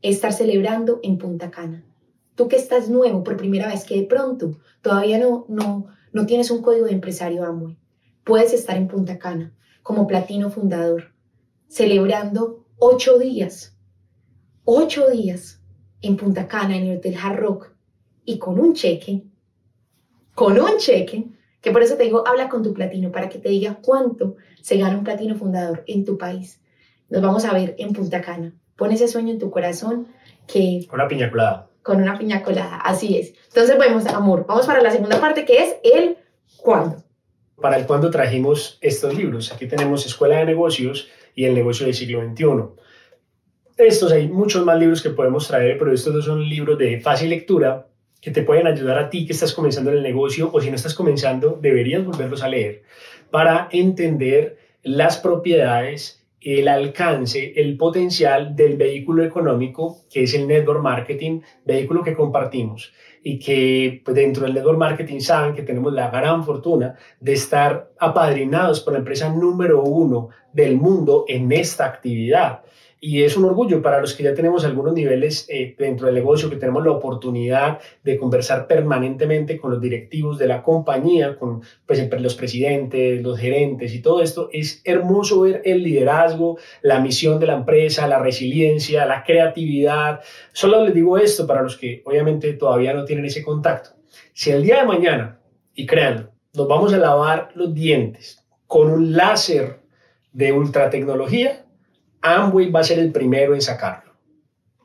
estar 0.00 0.32
celebrando 0.32 1.00
en 1.02 1.18
Punta 1.18 1.50
Cana. 1.50 1.85
Tú 2.35 2.49
que 2.49 2.56
estás 2.56 2.88
nuevo 2.88 3.23
por 3.25 3.37
primera 3.37 3.68
vez, 3.68 3.85
que 3.85 3.96
de 3.96 4.06
pronto 4.06 4.58
todavía 4.80 5.18
no, 5.18 5.46
no, 5.49 5.87
no 6.12 6.26
tienes 6.26 6.50
un 6.50 6.62
código 6.62 6.87
de 6.87 6.92
empresario 6.92 7.44
Amway, 7.44 7.76
puedes 8.25 8.52
estar 8.52 8.76
en 8.76 8.88
Punta 8.88 9.18
Cana 9.18 9.52
como 9.87 10.09
platino 10.09 10.50
fundador, 10.50 11.12
celebrando 11.69 12.66
ocho 12.76 13.21
días, 13.21 13.78
ocho 14.64 15.09
días 15.09 15.62
en 16.02 16.16
Punta 16.16 16.49
Cana, 16.49 16.76
en 16.76 16.87
el 16.87 16.99
Hotel 16.99 17.14
Hard 17.23 17.38
Rock, 17.38 17.71
y 18.25 18.37
con 18.40 18.59
un 18.59 18.75
cheque, 18.75 19.23
con 20.35 20.59
un 20.59 20.78
cheque, 20.78 21.28
que 21.61 21.71
por 21.71 21.85
eso 21.85 21.95
te 21.95 22.02
digo, 22.02 22.26
habla 22.26 22.49
con 22.49 22.64
tu 22.64 22.75
platino 22.75 23.12
para 23.12 23.28
que 23.28 23.38
te 23.38 23.49
diga 23.49 23.78
cuánto 23.81 24.35
se 24.61 24.76
gana 24.76 24.99
un 24.99 25.05
platino 25.05 25.37
fundador 25.37 25.85
en 25.87 26.05
tu 26.05 26.19
país. 26.19 26.61
Nos 27.09 27.23
vamos 27.23 27.45
a 27.45 27.52
ver 27.52 27.76
en 27.78 27.93
Punta 27.93 28.21
Cana. 28.21 28.59
Pon 28.75 28.90
ese 28.90 29.07
sueño 29.07 29.31
en 29.35 29.38
tu 29.38 29.52
corazón 29.52 30.09
que... 30.49 30.85
Con 30.88 30.99
una 30.99 31.09
piña 31.09 31.31
colada. 31.31 31.71
Con 31.85 32.02
una 32.02 32.19
piña 32.19 32.43
colada, 32.43 32.78
así 32.78 33.19
es. 33.19 33.35
Entonces, 33.47 33.78
vamos, 33.78 34.05
amor, 34.07 34.47
vamos 34.49 34.66
para 34.66 34.83
la 34.83 34.90
segunda 34.90 35.21
parte 35.21 35.45
que 35.45 35.59
es 35.59 35.76
el 35.85 36.19
cuándo. 36.57 37.05
Para 37.60 37.78
el 37.78 37.86
cuándo 37.86 38.10
trajimos 38.10 38.78
estos 38.80 39.14
libros. 39.14 39.52
Aquí 39.52 39.66
tenemos 39.66 40.04
Escuela 40.06 40.38
de 40.38 40.46
Negocios 40.46 41.08
y 41.34 41.44
El 41.44 41.54
Negocio 41.54 41.86
del 41.86 41.94
Siglo 41.94 42.22
XXI. 42.22 42.46
Estos 43.76 44.12
hay 44.12 44.28
muchos 44.28 44.64
más 44.64 44.78
libros 44.78 45.02
que 45.02 45.10
podemos 45.10 45.48
traer, 45.48 45.78
pero 45.78 45.92
estos 45.92 46.12
dos 46.12 46.25
son 46.25 46.48
libros 46.48 46.78
de 46.78 47.00
fácil 47.00 47.30
lectura 47.30 47.86
que 48.20 48.30
te 48.30 48.42
pueden 48.42 48.66
ayudar 48.66 48.98
a 48.98 49.10
ti 49.10 49.26
que 49.26 49.32
estás 49.32 49.52
comenzando 49.52 49.90
en 49.90 49.98
el 49.98 50.02
negocio 50.02 50.50
o 50.52 50.60
si 50.60 50.70
no 50.70 50.76
estás 50.76 50.94
comenzando, 50.94 51.58
deberías 51.60 52.04
volverlos 52.04 52.42
a 52.42 52.48
leer 52.48 52.82
para 53.30 53.68
entender 53.72 54.58
las 54.82 55.18
propiedades, 55.18 56.25
el 56.46 56.68
alcance, 56.68 57.54
el 57.56 57.76
potencial 57.76 58.54
del 58.54 58.76
vehículo 58.76 59.24
económico 59.24 60.04
que 60.08 60.22
es 60.22 60.34
el 60.34 60.46
network 60.46 60.80
marketing, 60.80 61.40
vehículo 61.64 62.04
que 62.04 62.14
compartimos. 62.14 62.92
Y 63.24 63.40
que 63.40 64.00
pues, 64.04 64.14
dentro 64.14 64.44
del 64.44 64.54
network 64.54 64.78
marketing 64.78 65.18
saben 65.18 65.56
que 65.56 65.62
tenemos 65.62 65.92
la 65.92 66.08
gran 66.08 66.44
fortuna 66.44 66.94
de 67.18 67.32
estar 67.32 67.90
apadrinados 67.98 68.80
por 68.80 68.92
la 68.92 69.00
empresa 69.00 69.28
número 69.28 69.82
uno 69.82 70.28
del 70.52 70.76
mundo 70.76 71.24
en 71.26 71.50
esta 71.50 71.84
actividad 71.84 72.60
y 73.00 73.22
es 73.22 73.36
un 73.36 73.44
orgullo 73.44 73.82
para 73.82 74.00
los 74.00 74.14
que 74.14 74.22
ya 74.22 74.34
tenemos 74.34 74.64
algunos 74.64 74.94
niveles 74.94 75.46
eh, 75.48 75.74
dentro 75.78 76.06
del 76.06 76.14
negocio, 76.14 76.48
que 76.48 76.56
tenemos 76.56 76.84
la 76.84 76.92
oportunidad 76.92 77.78
de 78.02 78.16
conversar 78.16 78.66
permanentemente 78.66 79.58
con 79.58 79.70
los 79.70 79.80
directivos 79.80 80.38
de 80.38 80.46
la 80.46 80.62
compañía, 80.62 81.36
con 81.36 81.62
pues, 81.86 82.10
los 82.20 82.34
presidentes, 82.34 83.22
los 83.22 83.38
gerentes 83.38 83.94
y 83.94 84.00
todo 84.00 84.22
esto. 84.22 84.48
Es 84.50 84.80
hermoso 84.84 85.42
ver 85.42 85.60
el 85.64 85.82
liderazgo, 85.82 86.58
la 86.80 86.98
misión 87.00 87.38
de 87.38 87.46
la 87.46 87.54
empresa, 87.54 88.08
la 88.08 88.18
resiliencia, 88.18 89.04
la 89.04 89.24
creatividad. 89.24 90.20
Solo 90.52 90.84
les 90.84 90.94
digo 90.94 91.18
esto 91.18 91.46
para 91.46 91.62
los 91.62 91.76
que 91.76 92.02
obviamente 92.06 92.54
todavía 92.54 92.94
no 92.94 93.04
tienen 93.04 93.26
ese 93.26 93.42
contacto. 93.42 93.90
Si 94.32 94.50
el 94.50 94.62
día 94.62 94.80
de 94.80 94.86
mañana, 94.86 95.40
y 95.74 95.84
créanlo, 95.84 96.30
nos 96.54 96.66
vamos 96.66 96.94
a 96.94 96.98
lavar 96.98 97.50
los 97.54 97.74
dientes 97.74 98.42
con 98.66 98.90
un 98.90 99.12
láser 99.12 99.80
de 100.32 100.52
ultra 100.52 100.88
tecnología, 100.88 101.65
Amway 102.23 102.70
va 102.70 102.80
a 102.80 102.85
ser 102.85 102.99
el 102.99 103.12
primero 103.12 103.54
en 103.54 103.61
sacarlo. 103.61 104.12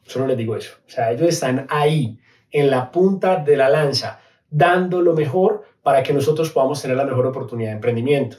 Solo 0.03 0.27
les 0.27 0.37
digo 0.37 0.55
eso. 0.55 0.73
O 0.85 0.89
sea, 0.89 1.11
ellos 1.11 1.29
están 1.29 1.67
ahí, 1.69 2.19
en 2.51 2.69
la 2.69 2.91
punta 2.91 3.37
de 3.37 3.55
la 3.55 3.69
lanza, 3.69 4.19
dando 4.49 5.01
lo 5.01 5.13
mejor 5.13 5.63
para 5.81 6.03
que 6.03 6.13
nosotros 6.13 6.51
podamos 6.51 6.81
tener 6.81 6.97
la 6.97 7.05
mejor 7.05 7.25
oportunidad 7.25 7.69
de 7.69 7.75
emprendimiento. 7.75 8.37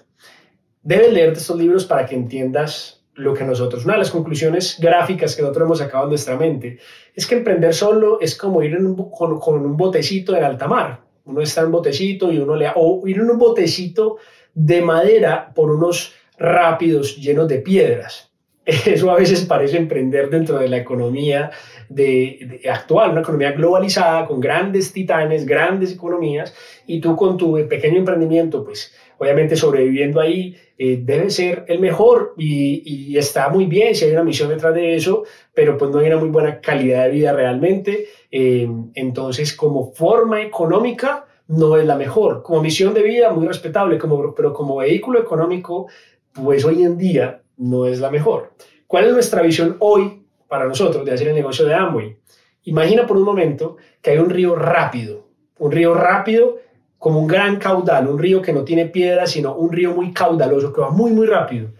Debes 0.82 1.12
leerte 1.12 1.38
estos 1.38 1.56
libros 1.56 1.84
para 1.84 2.06
que 2.06 2.14
entiendas 2.14 3.02
lo 3.14 3.34
que 3.34 3.44
nosotros, 3.44 3.84
una 3.84 3.94
de 3.94 4.00
las 4.00 4.10
conclusiones 4.10 4.78
gráficas 4.80 5.36
que 5.36 5.42
nosotros 5.42 5.66
hemos 5.66 5.78
sacado 5.78 6.04
en 6.04 6.10
nuestra 6.10 6.36
mente, 6.36 6.78
es 7.14 7.26
que 7.26 7.36
emprender 7.36 7.74
solo 7.74 8.20
es 8.20 8.36
como 8.36 8.62
ir 8.62 8.74
en 8.74 8.86
un, 8.86 9.10
con, 9.10 9.66
un 9.66 9.76
botecito 9.76 10.36
en 10.36 10.44
alta 10.44 10.66
mar. 10.66 11.02
Uno 11.24 11.40
está 11.40 11.60
en 11.60 11.70
botecito 11.70 12.32
y 12.32 12.38
uno 12.38 12.56
le... 12.56 12.70
o 12.74 13.06
ir 13.06 13.18
en 13.18 13.30
un 13.30 13.38
botecito 13.38 14.16
de 14.54 14.82
madera 14.82 15.52
por 15.54 15.70
unos 15.70 16.14
rápidos 16.38 17.16
llenos 17.16 17.48
de 17.48 17.58
piedras. 17.58 18.31
Eso 18.86 19.10
a 19.10 19.16
veces 19.16 19.44
parece 19.44 19.76
emprender 19.76 20.30
dentro 20.30 20.58
de 20.58 20.68
la 20.68 20.76
economía 20.76 21.50
de, 21.88 22.60
actual, 22.70 23.10
una 23.10 23.20
economía 23.20 23.52
globalizada 23.52 24.24
con 24.26 24.40
grandes 24.40 24.92
titanes, 24.92 25.44
grandes 25.44 25.92
economías, 25.92 26.54
y 26.86 27.00
tú 27.00 27.16
con 27.16 27.36
tu 27.36 27.54
pequeño 27.68 27.98
emprendimiento, 27.98 28.64
pues 28.64 28.94
obviamente 29.18 29.56
sobreviviendo 29.56 30.20
ahí, 30.20 30.56
eh, 30.78 31.00
debe 31.02 31.30
ser 31.30 31.64
el 31.68 31.80
mejor 31.80 32.34
y, 32.36 33.16
está 33.16 33.48
muy 33.50 33.66
bien 33.66 33.94
si 33.94 34.04
hay 34.04 34.12
una 34.12 34.24
misión 34.24 34.48
detrás 34.48 34.74
de 34.74 34.94
eso, 34.96 35.24
pero 35.54 35.76
pues 35.76 35.90
no 35.90 35.98
hay 35.98 36.06
una 36.06 36.16
muy 36.16 36.30
buena 36.30 36.60
calidad 36.60 37.04
de 37.04 37.10
vida 37.10 37.32
realmente. 37.32 38.06
Eh, 38.30 38.68
entonces, 38.94 39.54
como 39.54 39.92
forma 39.92 40.40
económica, 40.40 41.26
no 41.48 41.76
es 41.76 41.86
la 41.86 41.96
mejor. 41.96 42.42
Como 42.42 42.62
misión 42.62 42.94
de 42.94 43.02
vida, 43.02 43.32
muy 43.32 43.46
respetable, 43.46 43.98
como, 43.98 44.34
pero 44.34 44.52
como 44.52 44.76
vehículo 44.76 45.20
económico, 45.20 45.88
pues 46.32 46.64
hoy 46.64 46.82
en 46.82 46.96
día 46.96 47.41
no 47.56 47.86
es 47.86 48.00
la 48.00 48.10
mejor. 48.10 48.52
¿Cuál 48.86 49.06
es 49.06 49.12
nuestra 49.12 49.42
visión 49.42 49.76
hoy 49.80 50.24
para 50.48 50.66
nosotros 50.66 51.04
de 51.04 51.12
hacer 51.12 51.28
el 51.28 51.34
negocio 51.34 51.64
de 51.64 51.74
Amway? 51.74 52.16
Imagina 52.64 53.06
por 53.06 53.16
un 53.16 53.24
momento 53.24 53.76
que 54.00 54.10
hay 54.10 54.18
un 54.18 54.30
río 54.30 54.54
rápido, 54.54 55.26
un 55.58 55.72
río 55.72 55.94
rápido 55.94 56.58
como 56.98 57.18
un 57.18 57.26
gran 57.26 57.56
caudal, 57.56 58.06
un 58.06 58.18
río 58.18 58.40
que 58.40 58.52
no 58.52 58.62
tiene 58.62 58.86
piedras, 58.86 59.30
sino 59.30 59.56
un 59.56 59.72
río 59.72 59.92
muy 59.92 60.12
caudaloso, 60.12 60.72
que 60.72 60.80
va 60.80 60.90
muy, 60.90 61.10
muy 61.10 61.26
rápido. 61.26 61.70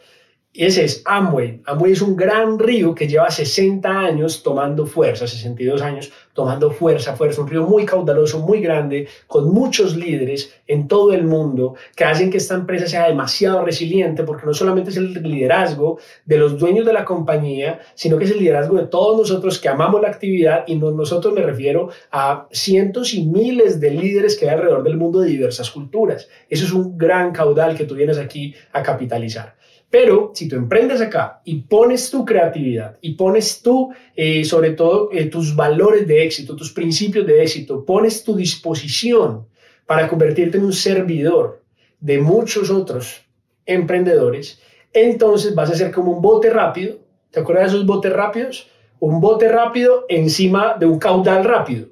Ese 0.55 0.85
es 0.85 1.03
Amway. 1.07 1.63
Amway 1.65 1.93
es 1.93 2.03
un 2.03 2.15
gran 2.15 2.59
río 2.59 2.95
que 2.95 3.09
lleva 3.09 3.31
60 3.31 3.89
años 3.89 4.43
tomando 4.43 4.85
fuerza, 4.85 5.27
62 5.27 5.81
años 5.81 6.13
tomando 6.35 6.71
fuerza, 6.71 7.17
fuerza, 7.17 7.41
un 7.41 7.49
río 7.49 7.63
muy 7.63 7.87
caudaloso, 7.87 8.39
muy 8.39 8.61
grande, 8.61 9.09
con 9.27 9.51
muchos 9.51 9.97
líderes 9.97 10.53
en 10.67 10.89
todo 10.89 11.15
el 11.15 11.25
mundo 11.25 11.75
que 11.97 12.05
hacen 12.05 12.31
que 12.31 12.37
esta 12.37 12.55
empresa 12.55 12.87
sea 12.87 13.09
demasiado 13.09 13.65
resiliente, 13.65 14.25
porque 14.25 14.45
no 14.45 14.53
solamente 14.53 14.91
es 14.91 14.99
el 14.99 15.15
liderazgo 15.23 15.99
de 16.27 16.37
los 16.37 16.59
dueños 16.59 16.85
de 16.85 16.93
la 16.93 17.07
compañía, 17.07 17.81
sino 17.95 18.19
que 18.19 18.25
es 18.25 18.31
el 18.33 18.41
liderazgo 18.41 18.77
de 18.77 18.89
todos 18.89 19.17
nosotros 19.17 19.59
que 19.59 19.71
amamos 19.71 20.03
la 20.03 20.09
actividad 20.09 20.65
y 20.67 20.75
nosotros 20.75 21.33
me 21.33 21.41
refiero 21.41 21.89
a 22.11 22.47
cientos 22.51 23.15
y 23.15 23.25
miles 23.25 23.81
de 23.81 23.91
líderes 23.91 24.37
que 24.37 24.51
hay 24.51 24.57
alrededor 24.57 24.83
del 24.83 24.99
mundo 24.99 25.21
de 25.21 25.31
diversas 25.31 25.71
culturas. 25.71 26.29
Eso 26.51 26.67
es 26.67 26.73
un 26.73 26.99
gran 26.99 27.33
caudal 27.33 27.75
que 27.75 27.85
tú 27.85 27.95
vienes 27.95 28.19
aquí 28.19 28.55
a 28.73 28.83
capitalizar. 28.83 29.62
Pero 29.93 30.33
si 30.35 30.49
tú 30.49 30.57
emprendes 30.57 31.03
acá 31.03 31.43
y 31.45 31.57
pones 31.57 32.11
tu 32.11 32.25
creatividad 32.25 32.97
y 33.03 33.13
pones 33.13 33.61
tú, 33.61 33.93
eh, 34.17 34.43
sobre 34.43 34.71
todo, 34.71 35.11
eh, 35.13 35.27
tus 35.27 35.55
valores 35.55 36.09
de 36.09 36.25
éxito, 36.25 36.57
tus 36.57 36.73
principios 36.73 37.27
de 37.27 37.43
éxito, 37.43 37.85
pones 37.85 38.25
tu 38.25 38.35
disposición 38.35 39.47
para 39.85 40.09
convertirte 40.09 40.57
en 40.57 40.65
un 40.65 40.73
servidor 40.73 41.63
de 42.01 42.19
muchos 42.23 42.71
otros 42.71 43.21
emprendedores, 43.67 44.63
entonces 44.95 45.55
vas 45.55 45.71
a 45.71 45.75
ser 45.75 45.93
como 45.93 46.13
un 46.13 46.23
bote 46.23 46.49
rápido. 46.49 46.97
¿Te 47.31 47.41
acuerdas 47.41 47.65
de 47.71 47.77
esos 47.77 47.87
botes 47.87 48.15
rápidos? 48.15 48.71
Un 48.99 49.21
bote 49.21 49.47
rápido 49.51 50.07
encima 50.09 50.75
de 50.81 50.87
un 50.87 50.99
caudal 50.99 51.45
rápido. 51.45 51.89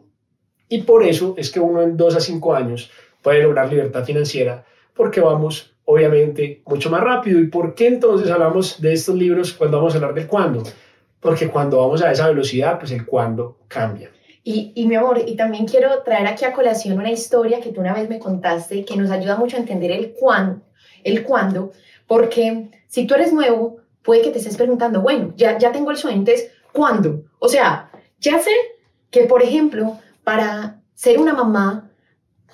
Y 0.70 0.82
por 0.82 1.04
eso 1.04 1.34
es 1.36 1.50
que 1.50 1.60
uno 1.60 1.82
en 1.82 1.98
dos 1.98 2.16
a 2.16 2.20
cinco 2.20 2.54
años 2.54 2.90
puede 3.20 3.42
lograr 3.42 3.68
libertad 3.68 4.06
financiera 4.06 4.64
porque 4.94 5.20
vamos 5.20 5.69
obviamente 5.90 6.62
mucho 6.66 6.88
más 6.88 7.00
rápido. 7.00 7.40
¿Y 7.40 7.48
por 7.48 7.74
qué 7.74 7.88
entonces 7.88 8.30
hablamos 8.30 8.80
de 8.80 8.92
estos 8.92 9.14
libros 9.16 9.52
cuando 9.52 9.78
vamos 9.78 9.94
a 9.94 9.96
hablar 9.96 10.14
del 10.14 10.26
cuándo? 10.26 10.62
Porque 11.18 11.48
cuando 11.48 11.78
vamos 11.78 12.02
a 12.02 12.12
esa 12.12 12.28
velocidad, 12.28 12.78
pues 12.78 12.92
el 12.92 13.04
cuándo 13.04 13.58
cambia. 13.66 14.10
Y, 14.44 14.72
y, 14.74 14.86
mi 14.86 14.94
amor, 14.94 15.20
y 15.26 15.36
también 15.36 15.66
quiero 15.66 16.02
traer 16.02 16.26
aquí 16.26 16.44
a 16.44 16.52
colación 16.52 16.98
una 16.98 17.10
historia 17.10 17.60
que 17.60 17.72
tú 17.72 17.80
una 17.80 17.92
vez 17.92 18.08
me 18.08 18.18
contaste 18.18 18.84
que 18.84 18.96
nos 18.96 19.10
ayuda 19.10 19.36
mucho 19.36 19.56
a 19.56 19.60
entender 19.60 19.90
el 19.90 20.12
cuándo, 20.12 20.62
el 21.04 21.24
cuándo, 21.24 21.72
porque 22.06 22.70
si 22.86 23.06
tú 23.06 23.14
eres 23.14 23.32
nuevo, 23.32 23.80
puede 24.02 24.22
que 24.22 24.30
te 24.30 24.38
estés 24.38 24.56
preguntando, 24.56 25.02
bueno, 25.02 25.34
ya, 25.36 25.58
ya 25.58 25.72
tengo 25.72 25.90
el 25.90 25.98
sueño, 25.98 26.18
entonces, 26.18 26.52
¿cuándo? 26.72 27.24
O 27.38 27.48
sea, 27.48 27.90
ya 28.18 28.38
sé 28.38 28.52
que, 29.10 29.24
por 29.24 29.42
ejemplo, 29.42 29.98
para 30.24 30.80
ser 30.94 31.18
una 31.18 31.34
mamá 31.34 31.89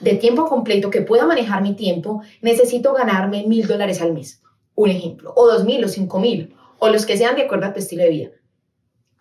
de 0.00 0.14
tiempo 0.14 0.46
completo 0.46 0.90
que 0.90 1.02
pueda 1.02 1.26
manejar 1.26 1.62
mi 1.62 1.74
tiempo, 1.74 2.22
necesito 2.42 2.92
ganarme 2.92 3.44
mil 3.46 3.66
dólares 3.66 4.00
al 4.02 4.12
mes. 4.12 4.42
Un 4.74 4.90
ejemplo, 4.90 5.32
o 5.34 5.46
dos 5.46 5.64
mil 5.64 5.84
o 5.84 5.88
cinco 5.88 6.18
mil, 6.18 6.54
o 6.78 6.88
los 6.88 7.06
que 7.06 7.16
sean 7.16 7.36
de 7.36 7.42
acuerdo 7.42 7.66
a 7.66 7.72
tu 7.72 7.78
estilo 7.78 8.02
de 8.02 8.10
vida. 8.10 8.30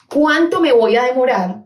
¿Cuánto 0.10 0.60
me 0.60 0.74
voy 0.74 0.96
a 0.96 1.04
demorar 1.04 1.64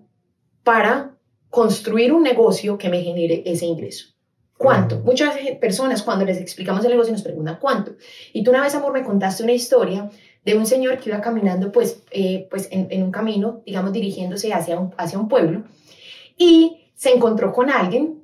para 0.63 1.17
construir 1.49 2.13
un 2.13 2.23
negocio 2.23 2.77
que 2.77 2.89
me 2.89 3.01
genere 3.01 3.43
ese 3.45 3.65
ingreso? 3.65 4.13
¿Cuánto? 4.57 4.99
Muchas 4.99 5.35
personas 5.59 6.03
cuando 6.03 6.25
les 6.25 6.37
explicamos 6.37 6.83
el 6.83 6.91
negocio 6.91 7.13
nos 7.13 7.21
preguntan 7.21 7.59
cuánto. 7.61 7.93
Y 8.33 8.43
tú 8.43 8.51
una 8.51 8.61
vez, 8.61 8.75
amor, 8.75 8.91
me 8.91 9.03
contaste 9.03 9.41
una 9.41 9.53
historia 9.53 10.09
de 10.43 10.57
un 10.57 10.65
señor 10.65 10.97
que 10.97 11.09
iba 11.09 11.21
caminando 11.21 11.71
pues, 11.71 12.03
eh, 12.11 12.47
pues 12.49 12.67
en, 12.71 13.03
un 13.03 13.11
camino, 13.11 13.61
digamos, 13.65 13.93
dirigiéndose 13.93 14.53
hacia 14.53 14.77
un, 14.77 14.93
hacia 14.97 15.17
un 15.17 15.27
pueblo, 15.27 15.63
y 16.37 16.91
se 16.93 17.11
encontró 17.11 17.53
con 17.53 17.69
alguien 17.69 18.18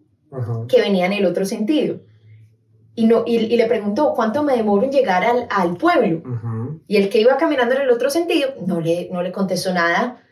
que 0.68 0.82
venía 0.82 1.06
en 1.06 1.14
el 1.14 1.26
otro 1.26 1.46
sentido. 1.46 2.00
Y, 2.98 3.08
no, 3.08 3.24
y, 3.26 3.40
le 3.40 3.66
preguntó, 3.66 4.14
¿cuánto 4.14 4.44
me 4.44 4.56
demoro 4.56 4.86
en 4.86 4.92
llegar 4.92 5.24
al, 5.26 5.48
al 5.50 5.76
pueblo? 5.76 6.22
Y 6.88 6.96
el 6.96 7.10
que 7.10 7.20
iba 7.20 7.36
caminando 7.36 7.76
en 7.76 7.82
el 7.82 7.90
otro 7.90 8.10
sentido 8.10 8.52
no 8.66 8.80
le, 8.80 9.10
no 9.12 9.22
le 9.22 9.34
contestó 9.34 9.74
nada. 9.74 10.24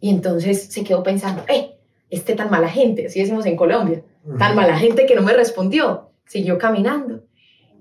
Y 0.00 0.10
entonces 0.10 0.72
se 0.72 0.84
quedó 0.84 1.02
pensando, 1.02 1.42
eh, 1.48 1.78
este 2.08 2.34
tan 2.34 2.50
mala 2.50 2.68
gente, 2.68 3.06
así 3.06 3.20
decimos 3.20 3.44
en 3.46 3.56
Colombia, 3.56 4.02
tan 4.38 4.54
mala 4.54 4.78
gente 4.78 5.06
que 5.06 5.16
no 5.16 5.22
me 5.22 5.32
respondió. 5.32 6.10
Siguió 6.26 6.58
caminando. 6.58 7.24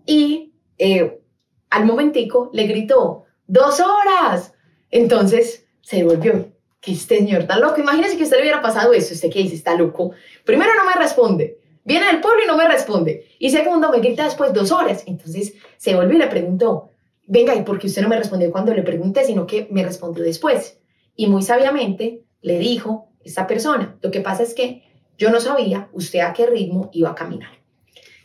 Y 0.07 0.53
eh, 0.79 1.21
al 1.69 1.85
momentico 1.85 2.49
le 2.51 2.63
gritó, 2.63 3.25
dos 3.45 3.79
horas. 3.79 4.53
Entonces 4.89 5.67
se 5.81 6.03
volvió, 6.03 6.51
que 6.81 6.91
este 6.91 7.17
señor 7.17 7.45
tan 7.45 7.61
loco. 7.61 7.79
Imagínese 7.79 8.17
que 8.17 8.23
usted 8.23 8.37
le 8.37 8.43
hubiera 8.43 8.61
pasado 8.61 8.93
eso. 8.93 9.13
¿Usted 9.13 9.29
qué 9.29 9.39
dice? 9.39 9.55
Está 9.55 9.75
loco. 9.75 10.11
Primero 10.45 10.71
no 10.77 10.85
me 10.89 11.01
responde. 11.01 11.59
Viene 11.83 12.07
del 12.07 12.21
pueblo 12.21 12.43
y 12.43 12.47
no 12.47 12.57
me 12.57 12.67
responde. 12.67 13.25
Y 13.39 13.49
segundo, 13.49 13.89
me 13.89 13.99
grita 13.99 14.23
después 14.25 14.53
dos 14.53 14.71
horas. 14.71 15.03
Entonces 15.07 15.53
se 15.77 15.95
volvió 15.95 16.15
y 16.15 16.19
le 16.19 16.27
preguntó, 16.27 16.91
venga, 17.25 17.55
¿y 17.55 17.63
por 17.63 17.79
qué 17.79 17.87
usted 17.87 18.01
no 18.01 18.09
me 18.09 18.17
respondió 18.17 18.51
cuando 18.51 18.73
le 18.73 18.83
pregunté, 18.83 19.25
sino 19.25 19.45
que 19.45 19.67
me 19.71 19.83
respondió 19.83 20.23
después? 20.23 20.79
Y 21.15 21.27
muy 21.27 21.41
sabiamente 21.41 22.23
le 22.41 22.59
dijo 22.59 23.09
esta 23.23 23.47
persona, 23.47 23.97
lo 24.01 24.11
que 24.11 24.21
pasa 24.21 24.43
es 24.43 24.53
que 24.53 24.83
yo 25.17 25.29
no 25.29 25.41
sabía 25.41 25.89
usted 25.91 26.19
a 26.19 26.31
qué 26.33 26.45
ritmo 26.45 26.89
iba 26.93 27.09
a 27.09 27.15
caminar. 27.15 27.51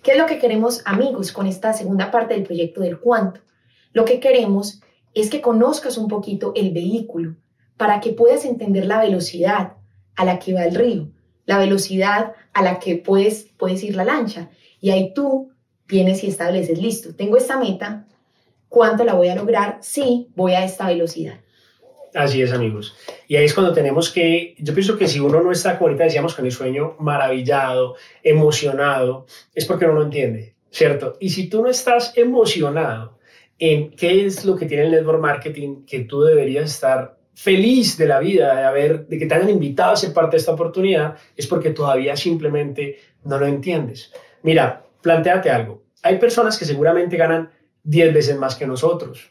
¿Qué 0.03 0.13
es 0.13 0.19
lo 0.19 0.27
que 0.27 0.39
queremos, 0.39 0.83
amigos, 0.85 1.33
con 1.33 1.47
esta 1.47 1.73
segunda 1.73 2.11
parte 2.11 2.35
del 2.35 2.45
proyecto 2.45 2.83
del 2.83 3.01
cuánto? 3.01 3.41
Lo 3.93 4.05
que 4.05 4.21
queremos 4.21 4.81
es 5.15 5.31
que 5.31 5.41
conozcas 5.41 5.97
un 5.97 6.09
poquito 6.09 6.53
el 6.55 6.73
vehículo 6.73 7.37
para 7.77 8.01
que 8.01 8.13
puedas 8.13 8.45
entender 8.45 8.87
la 8.87 9.01
velocidad 9.01 9.75
a 10.17 10.25
la 10.25 10.39
que 10.39 10.55
va 10.55 10.65
el 10.65 10.75
río, 10.75 11.09
la 11.47 11.59
velocidad 11.59 12.33
a 12.53 12.63
la 12.63 12.79
que 12.79 12.97
puedes, 12.97 13.49
puedes 13.57 13.83
ir 13.83 13.97
la 13.97 14.05
lancha. 14.05 14.51
Y 14.81 14.91
ahí 14.91 15.13
tú 15.15 15.51
vienes 15.87 16.25
y 16.25 16.29
estableces, 16.29 16.81
listo, 16.81 17.15
tengo 17.15 17.37
esta 17.37 17.59
meta, 17.59 18.07
¿cuánto 18.69 19.05
la 19.05 19.15
voy 19.15 19.29
a 19.29 19.35
lograr 19.35 19.79
si 19.81 20.29
voy 20.35 20.53
a 20.53 20.65
esta 20.65 20.87
velocidad? 20.87 21.41
Así 22.15 22.41
es, 22.43 22.53
amigos. 22.53 22.95
Y 23.27 23.35
ahí 23.37 23.45
es 23.45 23.55
cuando 23.55 23.73
tenemos 23.73 24.11
que, 24.11 24.55
yo 24.59 24.73
pienso 24.73 24.97
que 24.97 25.09
si 25.09 25.19
uno 25.19 25.43
no 25.43 25.51
está, 25.51 25.77
como 25.77 25.89
ahorita 25.89 26.05
decíamos, 26.05 26.35
con 26.35 26.47
el 26.47 26.53
sueño 26.53 26.95
maravillado, 27.01 27.97
emocionado, 28.23 29.27
es 29.53 29.67
porque 29.67 29.87
no 29.87 30.01
entiende, 30.01 30.55
¿cierto? 30.71 31.17
Y 31.19 31.31
si 31.31 31.49
tú 31.49 31.63
no 31.63 31.69
estás 31.69 32.13
emocionado 32.17 33.19
en 33.59 33.91
qué 33.91 34.27
es 34.27 34.45
lo 34.45 34.55
que 34.55 34.67
tiene 34.67 34.85
el 34.85 34.93
network 34.93 35.21
marketing, 35.21 35.85
que 35.87 36.01
tú 36.01 36.23
deberías 36.23 36.71
estar 36.71 37.19
feliz 37.35 37.99
de 37.99 38.07
la 38.07 38.21
vida, 38.21 38.55
de, 38.55 38.65
haber, 38.65 39.07
de 39.07 39.19
que 39.19 39.27
te 39.27 39.35
hayan 39.35 39.51
invitado 39.51 39.93
a 39.93 39.97
ser 39.97 40.13
parte 40.13 40.37
de 40.37 40.41
esta 40.41 40.53
oportunidad, 40.53 41.17
es 41.37 41.47
porque 41.47 41.71
todavía 41.71 42.17
simplemente 42.17 42.99
no 43.25 43.39
lo 43.39 43.47
entiendes. 43.47 44.13
Mira, 44.43 44.85
planteate 45.03 45.51
algo. 45.51 45.83
Hay 46.03 46.19
personas 46.19 46.59
que 46.59 46.65
seguramente 46.65 47.17
ganan 47.17 47.51
10 47.83 48.15
veces 48.15 48.37
más 48.37 48.57
que 48.57 48.67
nosotros. 48.67 49.31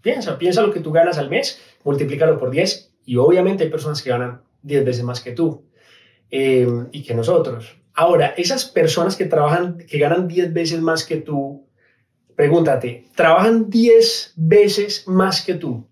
Piensa, 0.00 0.38
piensa 0.38 0.62
lo 0.62 0.72
que 0.72 0.80
tú 0.80 0.92
ganas 0.92 1.18
al 1.18 1.30
mes, 1.30 1.60
multiplícalo 1.84 2.38
por 2.38 2.50
10 2.50 2.92
y 3.06 3.16
obviamente 3.16 3.64
hay 3.64 3.70
personas 3.70 4.02
que 4.02 4.10
ganan 4.10 4.42
10 4.62 4.84
veces 4.84 5.04
más 5.04 5.20
que 5.20 5.32
tú 5.32 5.64
eh, 6.30 6.66
y 6.92 7.02
que 7.02 7.14
nosotros. 7.14 7.76
Ahora, 7.94 8.34
esas 8.36 8.64
personas 8.64 9.16
que 9.16 9.26
trabajan, 9.26 9.78
que 9.78 9.98
ganan 9.98 10.26
10 10.28 10.52
veces 10.52 10.80
más 10.80 11.04
que 11.04 11.16
tú, 11.16 11.68
pregúntate, 12.34 13.06
¿trabajan 13.14 13.70
10 13.70 14.34
veces 14.36 15.06
más 15.06 15.42
que 15.42 15.54
tú? 15.54 15.86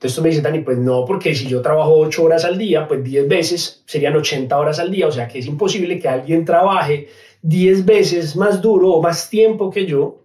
Entonces 0.00 0.16
tú 0.16 0.22
me 0.22 0.30
dices, 0.30 0.42
Dani, 0.42 0.60
pues 0.60 0.78
no, 0.78 1.04
porque 1.04 1.34
si 1.34 1.46
yo 1.46 1.60
trabajo 1.60 1.92
8 1.98 2.24
horas 2.24 2.46
al 2.46 2.56
día, 2.56 2.88
pues 2.88 3.04
10 3.04 3.28
veces 3.28 3.82
serían 3.84 4.16
80 4.16 4.58
horas 4.58 4.78
al 4.78 4.90
día, 4.90 5.06
o 5.06 5.12
sea 5.12 5.28
que 5.28 5.40
es 5.40 5.46
imposible 5.46 5.98
que 5.98 6.08
alguien 6.08 6.46
trabaje 6.46 7.08
10 7.42 7.84
veces 7.84 8.34
más 8.34 8.62
duro 8.62 8.92
o 8.92 9.02
más 9.02 9.28
tiempo 9.28 9.68
que 9.70 9.84
yo 9.84 10.24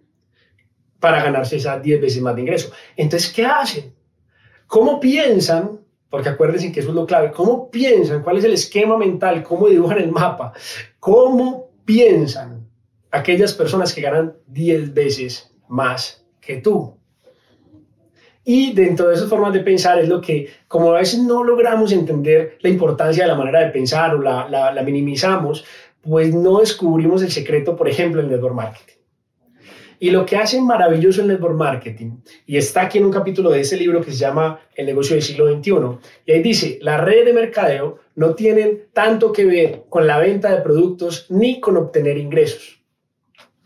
para 1.02 1.22
ganarse 1.22 1.58
esas 1.58 1.84
10 1.84 2.00
veces 2.00 2.22
más 2.22 2.36
de 2.36 2.42
ingreso. 2.44 2.72
Entonces, 2.96 3.30
¿qué 3.34 3.46
hacen? 3.46 3.94
¿Cómo 4.66 4.98
piensan? 4.98 5.82
Porque 6.10 6.30
acuérdense 6.30 6.72
que 6.72 6.80
eso 6.80 6.90
es 6.92 6.96
lo 6.96 7.06
clave. 7.06 7.32
¿Cómo 7.34 7.70
piensan? 7.70 8.24
¿Cuál 8.24 8.38
es 8.38 8.46
el 8.46 8.54
esquema 8.54 8.98
mental? 8.98 9.44
¿Cómo 9.44 9.68
dibujan 9.68 9.98
el 9.98 10.10
mapa? 10.10 10.54
¿Cómo 11.02 11.72
piensan 11.84 12.66
aquellas 13.12 13.54
personas 13.54 13.94
que 13.94 14.00
ganan 14.00 14.38
10 14.48 14.94
veces 14.94 15.54
más 15.68 16.26
que 16.40 16.62
tú? 16.62 16.98
Y 18.48 18.74
dentro 18.74 19.08
de 19.08 19.16
esas 19.16 19.28
formas 19.28 19.52
de 19.54 19.62
pensar 19.62 19.98
es 19.98 20.08
lo 20.08 20.22
que, 20.22 20.48
como 20.68 20.92
a 20.92 21.00
veces 21.00 21.20
no 21.20 21.44
logramos 21.44 21.92
entender 21.92 22.60
la 22.62 22.70
importancia 22.70 23.24
de 23.24 23.30
la 23.30 23.36
manera 23.36 23.62
de 23.62 23.72
pensar 23.72 24.14
o 24.14 24.22
la, 24.22 24.48
la, 24.48 24.84
minimizamos, 24.84 25.66
pues 26.02 26.32
no 26.34 26.60
descubrimos 26.60 27.24
el 27.24 27.32
secreto, 27.32 27.76
por 27.76 27.90
ejemplo, 27.90 28.22
en 28.22 28.28
el 28.28 28.34
network 28.34 28.56
marketing. 28.56 28.94
Y 29.98 30.12
lo 30.12 30.28
que 30.28 30.38
hace 30.38 30.62
maravilloso 30.62 31.22
el 31.22 31.30
network 31.30 31.56
marketing, 31.56 32.18
y 32.46 32.58
está 32.58 32.82
aquí 32.82 33.00
en 33.00 33.06
un 33.06 33.12
capítulo 33.12 33.50
de 33.50 33.62
ese 33.62 33.78
libro 33.78 34.02
que 34.02 34.12
se 34.12 34.18
llama 34.18 34.60
El 34.76 34.86
negocio 34.86 35.16
del 35.16 35.24
siglo 35.24 35.52
XXI, 35.52 35.72
y 36.28 36.32
ahí 36.34 36.44
dice, 36.44 36.78
las 36.84 37.02
redes 37.02 37.26
de 37.26 37.34
mercadeo 37.34 37.98
no 38.14 38.36
tienen 38.36 38.84
tanto 38.94 39.32
que 39.32 39.46
ver 39.46 39.86
con 39.90 40.06
la 40.06 40.20
venta 40.20 40.56
de 40.56 40.62
productos 40.62 41.26
ni 41.30 41.60
con 41.60 41.78
obtener 41.78 42.20
ingresos. 42.20 42.80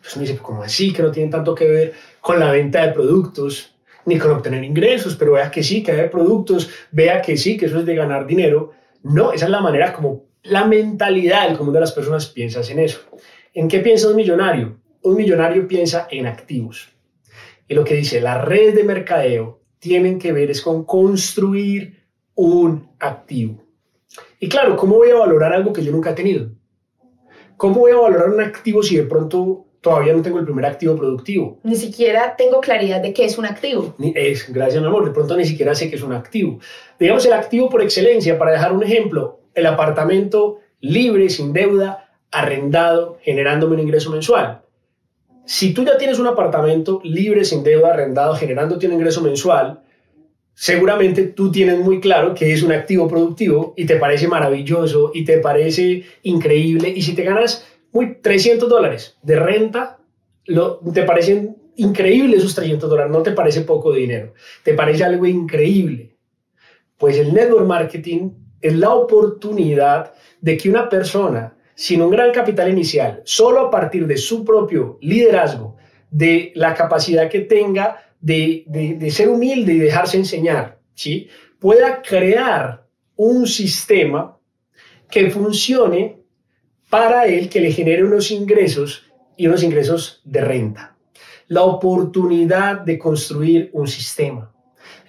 Pues 0.01 0.15
me 0.15 0.21
dice, 0.21 0.37
¿cómo 0.41 0.63
así 0.63 0.93
que 0.93 1.03
no 1.03 1.11
tienen 1.11 1.31
tanto 1.31 1.53
que 1.53 1.67
ver 1.67 1.93
con 2.21 2.39
la 2.39 2.51
venta 2.51 2.85
de 2.85 2.93
productos 2.93 3.75
ni 4.09 4.17
con 4.17 4.31
obtener 4.31 4.63
ingresos, 4.63 5.15
pero 5.15 5.33
vea 5.33 5.49
que 5.49 5.63
sí, 5.63 5.81
que 5.81 5.91
hay 5.91 6.09
productos, 6.09 6.69
vea 6.91 7.21
que 7.21 7.37
sí, 7.37 7.55
que 7.55 7.67
eso 7.67 7.79
es 7.79 7.85
de 7.85 7.95
ganar 7.95 8.25
dinero. 8.25 8.71
No, 9.03 9.31
esa 9.31 9.45
es 9.45 9.51
la 9.51 9.61
manera 9.61 9.93
como 9.93 10.25
la 10.43 10.65
mentalidad 10.65 11.47
del 11.47 11.57
común 11.57 11.73
de 11.73 11.79
las 11.79 11.93
personas 11.93 12.27
piensa 12.27 12.61
en 12.69 12.79
eso. 12.79 12.99
¿En 13.53 13.67
qué 13.67 13.79
piensa 13.79 14.09
un 14.09 14.15
millonario? 14.15 14.77
Un 15.03 15.15
millonario 15.15 15.67
piensa 15.67 16.07
en 16.11 16.27
activos. 16.27 16.89
Y 17.67 17.75
lo 17.75 17.83
que 17.83 17.95
dice, 17.95 18.19
las 18.19 18.43
redes 18.43 18.75
de 18.75 18.83
mercadeo 18.83 19.61
tienen 19.77 20.19
que 20.19 20.33
ver 20.33 20.49
es 20.49 20.61
con 20.61 20.83
construir 20.83 22.03
un 22.35 22.89
activo. 22.99 23.63
Y 24.39 24.49
claro, 24.49 24.75
¿cómo 24.75 24.95
voy 24.95 25.11
a 25.11 25.15
valorar 25.15 25.53
algo 25.53 25.71
que 25.71 25.83
yo 25.83 25.91
nunca 25.91 26.11
he 26.11 26.15
tenido? 26.15 26.49
¿Cómo 27.57 27.81
voy 27.81 27.91
a 27.91 27.97
valorar 27.97 28.29
un 28.29 28.41
activo 28.41 28.81
si 28.81 28.97
de 28.97 29.03
pronto 29.03 29.67
todavía 29.81 30.13
no 30.13 30.21
tengo 30.21 30.39
el 30.39 30.45
primer 30.45 30.65
activo 30.65 30.95
productivo. 30.95 31.59
Ni 31.63 31.75
siquiera 31.75 32.35
tengo 32.37 32.59
claridad 32.59 33.01
de 33.01 33.13
qué 33.13 33.25
es 33.25 33.37
un 33.37 33.45
activo. 33.45 33.95
Ni, 33.97 34.13
es, 34.15 34.51
gracias, 34.51 34.81
mi 34.81 34.87
amor. 34.87 35.05
De 35.05 35.11
pronto 35.11 35.37
ni 35.37 35.45
siquiera 35.45 35.75
sé 35.75 35.89
qué 35.89 35.95
es 35.95 36.03
un 36.03 36.13
activo. 36.13 36.59
Digamos, 36.99 37.25
el 37.25 37.33
activo 37.33 37.69
por 37.69 37.81
excelencia, 37.81 38.37
para 38.37 38.51
dejar 38.51 38.73
un 38.73 38.83
ejemplo, 38.83 39.39
el 39.53 39.65
apartamento 39.65 40.59
libre, 40.81 41.29
sin 41.29 41.53
deuda, 41.53 42.09
arrendado, 42.31 43.17
generándome 43.21 43.75
un 43.75 43.81
ingreso 43.81 44.11
mensual. 44.11 44.61
Si 45.45 45.73
tú 45.73 45.83
ya 45.83 45.97
tienes 45.97 46.19
un 46.19 46.27
apartamento 46.27 47.01
libre, 47.03 47.43
sin 47.43 47.63
deuda, 47.63 47.93
arrendado, 47.93 48.35
generándote 48.35 48.85
un 48.85 48.93
ingreso 48.93 49.21
mensual, 49.21 49.81
seguramente 50.53 51.23
tú 51.23 51.51
tienes 51.51 51.79
muy 51.79 51.99
claro 51.99 52.35
que 52.35 52.53
es 52.53 52.61
un 52.61 52.71
activo 52.71 53.07
productivo 53.07 53.73
y 53.75 53.85
te 53.85 53.95
parece 53.95 54.27
maravilloso 54.27 55.11
y 55.13 55.25
te 55.25 55.39
parece 55.39 56.03
increíble. 56.21 56.89
Y 56.89 57.01
si 57.01 57.15
te 57.15 57.23
ganas 57.23 57.65
muy 57.91 58.15
300 58.21 58.69
dólares 58.69 59.17
de 59.21 59.35
renta, 59.39 59.99
te 60.93 61.03
parecen 61.03 61.57
increíbles 61.75 62.39
esos 62.39 62.55
300 62.55 62.89
dólares, 62.89 63.11
no 63.11 63.23
te 63.23 63.31
parece 63.31 63.61
poco 63.61 63.93
dinero, 63.93 64.33
te 64.63 64.73
parece 64.73 65.03
algo 65.03 65.25
increíble. 65.25 66.17
Pues 66.97 67.17
el 67.17 67.33
network 67.33 67.65
marketing 67.65 68.31
es 68.61 68.75
la 68.75 68.93
oportunidad 68.93 70.13
de 70.41 70.57
que 70.57 70.69
una 70.69 70.89
persona 70.89 71.55
sin 71.75 72.01
un 72.01 72.09
gran 72.09 72.33
capital 72.33 72.69
inicial, 72.69 73.21
solo 73.23 73.61
a 73.61 73.71
partir 73.71 74.05
de 74.05 74.17
su 74.17 74.43
propio 74.43 74.97
liderazgo, 75.01 75.77
de 76.11 76.51
la 76.55 76.73
capacidad 76.73 77.29
que 77.29 77.41
tenga 77.41 78.03
de, 78.19 78.63
de, 78.67 78.95
de 78.95 79.11
ser 79.11 79.29
humilde 79.29 79.73
y 79.73 79.79
dejarse 79.79 80.17
enseñar, 80.17 80.79
¿sí? 80.93 81.29
pueda 81.59 82.01
crear 82.01 82.85
un 83.15 83.47
sistema 83.47 84.37
que 85.09 85.29
funcione 85.29 86.18
para 86.89 87.25
él 87.27 87.49
que 87.49 87.61
le 87.61 87.71
genere 87.71 88.03
unos 88.03 88.31
ingresos 88.31 89.05
y 89.37 89.47
unos 89.47 89.63
ingresos 89.63 90.21
de 90.25 90.41
renta. 90.41 90.95
La 91.47 91.63
oportunidad 91.63 92.81
de 92.81 92.97
construir 92.97 93.69
un 93.73 93.87
sistema. 93.87 94.51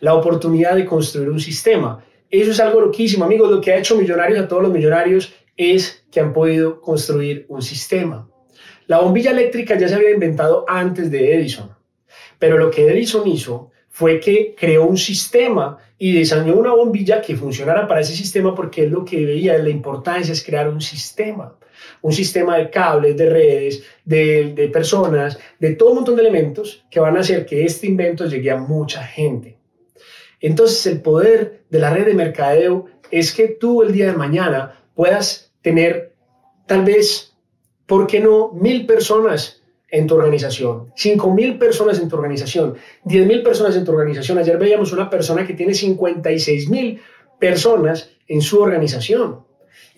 La 0.00 0.14
oportunidad 0.14 0.76
de 0.76 0.86
construir 0.86 1.30
un 1.30 1.40
sistema. 1.40 2.04
Eso 2.30 2.50
es 2.52 2.60
algo 2.60 2.80
loquísimo, 2.80 3.24
amigos. 3.24 3.50
Lo 3.50 3.60
que 3.60 3.72
ha 3.72 3.78
hecho 3.78 3.96
millonarios 3.96 4.38
a 4.38 4.48
todos 4.48 4.62
los 4.62 4.72
millonarios 4.72 5.32
es 5.56 6.04
que 6.10 6.20
han 6.20 6.32
podido 6.32 6.80
construir 6.80 7.44
un 7.48 7.60
sistema. 7.60 8.28
La 8.86 9.00
bombilla 9.00 9.30
eléctrica 9.30 9.78
ya 9.78 9.88
se 9.88 9.94
había 9.94 10.10
inventado 10.10 10.64
antes 10.68 11.10
de 11.10 11.34
Edison, 11.34 11.70
pero 12.38 12.58
lo 12.58 12.70
que 12.70 12.88
Edison 12.88 13.26
hizo 13.28 13.70
fue 13.88 14.20
que 14.20 14.54
creó 14.58 14.86
un 14.86 14.96
sistema 14.96 15.78
y 15.98 16.12
diseñó 16.12 16.56
una 16.56 16.72
bombilla 16.72 17.20
que 17.20 17.36
funcionara 17.36 17.86
para 17.86 18.00
ese 18.00 18.16
sistema 18.16 18.54
porque 18.54 18.84
él 18.84 18.90
lo 18.90 19.04
que 19.04 19.24
veía, 19.24 19.58
la 19.58 19.68
importancia 19.68 20.32
es 20.32 20.42
crear 20.42 20.68
un 20.68 20.80
sistema. 20.80 21.56
Un 22.02 22.12
sistema 22.12 22.56
de 22.56 22.70
cables, 22.70 23.16
de 23.16 23.28
redes, 23.28 23.82
de, 24.04 24.70
personas, 24.72 25.38
de 25.58 25.74
todo 25.74 25.90
un 25.90 25.96
montón 25.96 26.16
de 26.16 26.22
elementos 26.22 26.84
que 26.90 27.00
van 27.00 27.16
a 27.16 27.20
hacer 27.20 27.46
que 27.46 27.64
este 27.64 27.86
invento 27.86 28.26
llegue 28.26 28.50
a 28.50 28.56
mucha 28.56 29.02
gente. 29.02 29.58
Entonces 30.40 30.86
el 30.86 31.00
poder 31.00 31.64
de 31.70 31.78
la 31.78 31.90
red 31.90 32.06
de 32.06 32.14
mercadeo 32.14 32.86
es 33.10 33.32
que 33.32 33.48
tú 33.48 33.82
el 33.82 33.92
día 33.92 34.06
de 34.06 34.16
mañana 34.16 34.84
puedas 34.94 35.52
tener 35.62 36.14
tal 36.66 36.84
vez, 36.84 37.34
¿por 37.86 38.06
qué 38.06 38.20
no? 38.20 38.52
Mil 38.52 38.86
personas 38.86 39.62
en 39.90 40.06
tu 40.06 40.14
organización, 40.14 40.92
cinco 40.94 41.32
mil 41.34 41.58
personas 41.58 41.98
en 41.98 42.08
tu 42.08 42.16
organización, 42.16 42.76
diez 43.04 43.26
mil 43.26 43.42
personas 43.42 43.76
en 43.76 43.84
tu 43.84 43.90
organización. 43.90 44.38
Ayer 44.38 44.56
veíamos 44.56 44.92
una 44.92 45.10
persona 45.10 45.46
que 45.46 45.54
tiene 45.54 45.74
56 45.74 46.68
mil 46.70 47.00
personas 47.40 48.10
en 48.28 48.40
su 48.40 48.60
organización. 48.60 49.44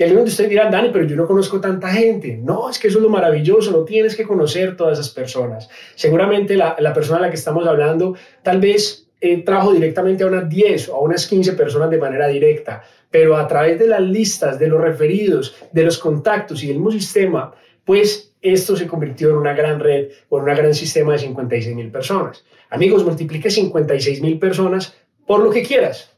Y 0.03 0.05
algunos 0.05 0.25
de 0.25 0.31
ustedes 0.31 0.51
dirán, 0.51 0.73
Dani, 0.73 0.89
pero 0.93 1.05
yo 1.05 1.15
no 1.15 1.29
conozco 1.29 1.61
tanta 1.61 1.87
gente. 1.87 2.37
No, 2.43 2.69
es 2.69 2.81
que 2.81 2.89
eso 2.89 2.99
es 2.99 3.05
lo 3.05 3.09
maravilloso, 3.09 3.71
no 3.71 3.85
tienes 3.85 4.17
que 4.17 4.25
conocer 4.25 4.77
todas 4.77 4.99
esas 4.99 5.15
personas. 5.15 5.69
Seguramente 5.95 6.57
la, 6.57 6.75
la 6.81 6.93
persona 6.93 7.21
a 7.21 7.23
la 7.23 7.31
que 7.31 7.37
estamos 7.37 7.65
hablando 7.69 8.17
tal 8.43 8.61
vez 8.61 9.07
eh, 9.21 9.45
trajo 9.45 9.73
directamente 9.73 10.25
a 10.25 10.27
unas 10.27 10.49
10 10.49 10.89
o 10.89 10.97
a 10.97 11.01
unas 11.03 11.25
15 11.29 11.53
personas 11.53 11.89
de 11.89 11.99
manera 11.99 12.27
directa, 12.27 12.83
pero 13.13 13.37
a 13.37 13.47
través 13.47 13.79
de 13.79 13.87
las 13.87 14.01
listas, 14.01 14.59
de 14.59 14.67
los 14.67 14.81
referidos, 14.81 15.55
de 15.71 15.85
los 15.85 15.99
contactos 15.99 16.65
y 16.65 16.67
del 16.67 16.79
mismo 16.79 16.91
sistema, 16.91 17.55
pues 17.85 18.35
esto 18.43 18.75
se 18.75 18.89
convirtió 18.89 19.31
en 19.31 19.37
una 19.37 19.53
gran 19.53 19.79
red 19.79 20.09
o 20.31 20.39
en 20.39 20.49
un 20.49 20.57
gran 20.57 20.75
sistema 20.75 21.13
de 21.13 21.21
56 21.21 21.77
mil 21.77 21.93
personas. 21.93 22.45
Amigos, 22.71 23.05
multiplique 23.05 23.53
56 23.53 24.21
mil 24.21 24.41
personas 24.41 24.97
por 25.27 25.45
lo 25.45 25.51
que 25.51 25.63
quieras 25.63 26.13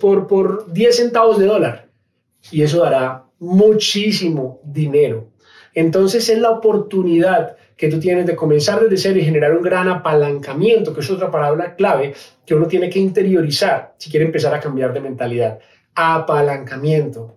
por, 0.00 0.26
por, 0.26 0.72
10 0.72 0.96
centavos 0.96 1.38
de 1.38 1.46
dólar. 1.46 1.83
Y 2.50 2.62
eso 2.62 2.80
dará 2.80 3.24
muchísimo 3.38 4.60
dinero. 4.64 5.28
Entonces 5.74 6.28
es 6.28 6.38
la 6.38 6.50
oportunidad 6.50 7.56
que 7.76 7.88
tú 7.88 7.98
tienes 7.98 8.26
de 8.26 8.36
comenzar 8.36 8.80
desde 8.80 8.96
cero 8.96 9.18
y 9.18 9.24
generar 9.24 9.56
un 9.56 9.62
gran 9.62 9.88
apalancamiento, 9.88 10.94
que 10.94 11.00
es 11.00 11.10
otra 11.10 11.30
palabra 11.30 11.74
clave 11.74 12.14
que 12.46 12.54
uno 12.54 12.66
tiene 12.66 12.88
que 12.88 13.00
interiorizar 13.00 13.94
si 13.98 14.10
quiere 14.10 14.26
empezar 14.26 14.54
a 14.54 14.60
cambiar 14.60 14.92
de 14.92 15.00
mentalidad. 15.00 15.58
Apalancamiento. 15.94 17.36